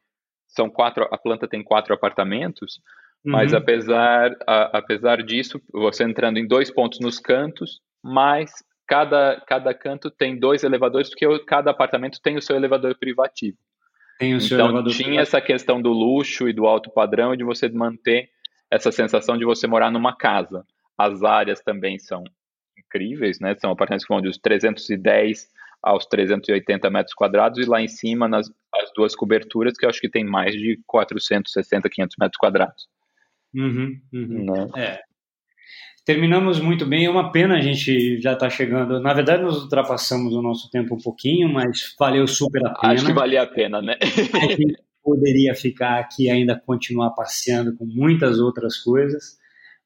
[0.48, 2.80] são quatro, a planta tem quatro apartamentos,
[3.24, 3.32] uhum.
[3.32, 8.50] mas apesar, a, apesar disso, você entrando em dois pontos nos cantos, mas
[8.86, 13.58] cada, cada canto tem dois elevadores, porque cada apartamento tem o seu elevador privativo.
[14.18, 15.22] Tem o seu então, elevador tinha privativo.
[15.22, 18.30] essa questão do luxo e do alto padrão e de você manter
[18.70, 20.64] essa sensação de você morar numa casa.
[20.98, 22.24] As áreas também são
[22.96, 23.54] incríveis, né?
[23.58, 25.48] São apartamentos que vão dos 310
[25.82, 30.00] aos 380 metros quadrados e lá em cima nas as duas coberturas que eu acho
[30.00, 32.88] que tem mais de 460, 500 metros quadrados.
[33.54, 34.44] Uhum, uhum.
[34.44, 34.68] Né?
[34.76, 35.00] É.
[36.04, 39.00] Terminamos muito bem, é uma pena a gente já estar tá chegando.
[39.00, 42.92] Na verdade, nós ultrapassamos o nosso tempo um pouquinho, mas valeu super a pena.
[42.92, 43.96] Acho que valia a pena, né?
[44.02, 49.38] a gente poderia ficar aqui ainda continuar passeando com muitas outras coisas,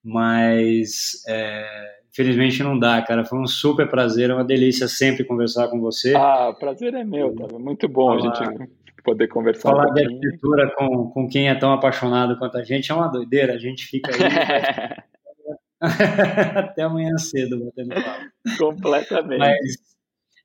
[0.02, 3.24] mas é, Infelizmente não dá, cara.
[3.24, 6.14] Foi um super prazer, é uma delícia sempre conversar com você.
[6.14, 7.58] Ah, prazer é meu, tá?
[7.58, 8.70] Muito bom falar, a gente
[9.02, 9.70] poder conversar.
[9.70, 13.08] Falar um de arquitetura com, com quem é tão apaixonado quanto a gente é uma
[13.08, 13.54] doideira.
[13.54, 14.20] A gente fica aí
[16.56, 18.26] até amanhã cedo batendo papo.
[18.58, 19.38] Completamente.
[19.38, 19.76] Mas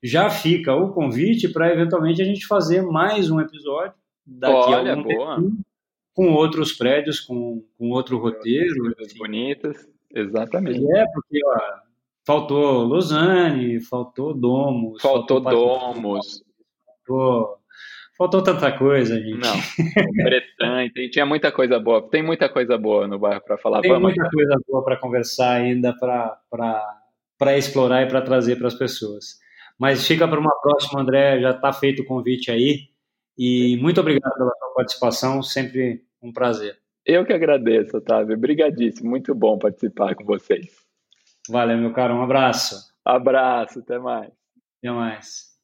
[0.01, 3.93] já fica o convite para eventualmente a gente fazer mais um episódio
[4.25, 5.35] daqui Olha, a algum boa.
[5.35, 5.57] Tempo,
[6.13, 8.93] com outros prédios, com, com outro roteiro.
[8.95, 9.94] Coisas bonitas.
[10.15, 10.79] Exatamente.
[10.79, 11.59] É, porque ó,
[12.25, 15.01] faltou Lausanne, faltou Domus.
[15.01, 16.43] Faltou, faltou Domus.
[17.05, 17.57] Faltou,
[18.17, 19.37] faltou tanta coisa, gente.
[19.37, 19.55] Não,
[20.23, 22.09] Bretanha, tinha muita coisa boa.
[22.09, 23.81] Tem muita coisa boa no bairro para falar.
[23.81, 28.75] Tem Vamos muita coisa boa para conversar ainda, para explorar e para trazer para as
[28.75, 29.37] pessoas.
[29.77, 31.41] Mas fica para uma próxima, André.
[31.41, 32.87] Já está feito o convite aí.
[33.37, 36.77] E muito obrigado pela sua participação, sempre um prazer.
[37.05, 38.35] Eu que agradeço, Otávio.
[38.35, 39.09] Obrigadíssimo.
[39.09, 40.67] Muito bom participar com vocês.
[41.47, 42.15] Valeu, meu caro.
[42.15, 42.75] Um abraço.
[43.05, 43.79] Abraço.
[43.79, 44.31] Até mais.
[44.79, 45.54] Até mais.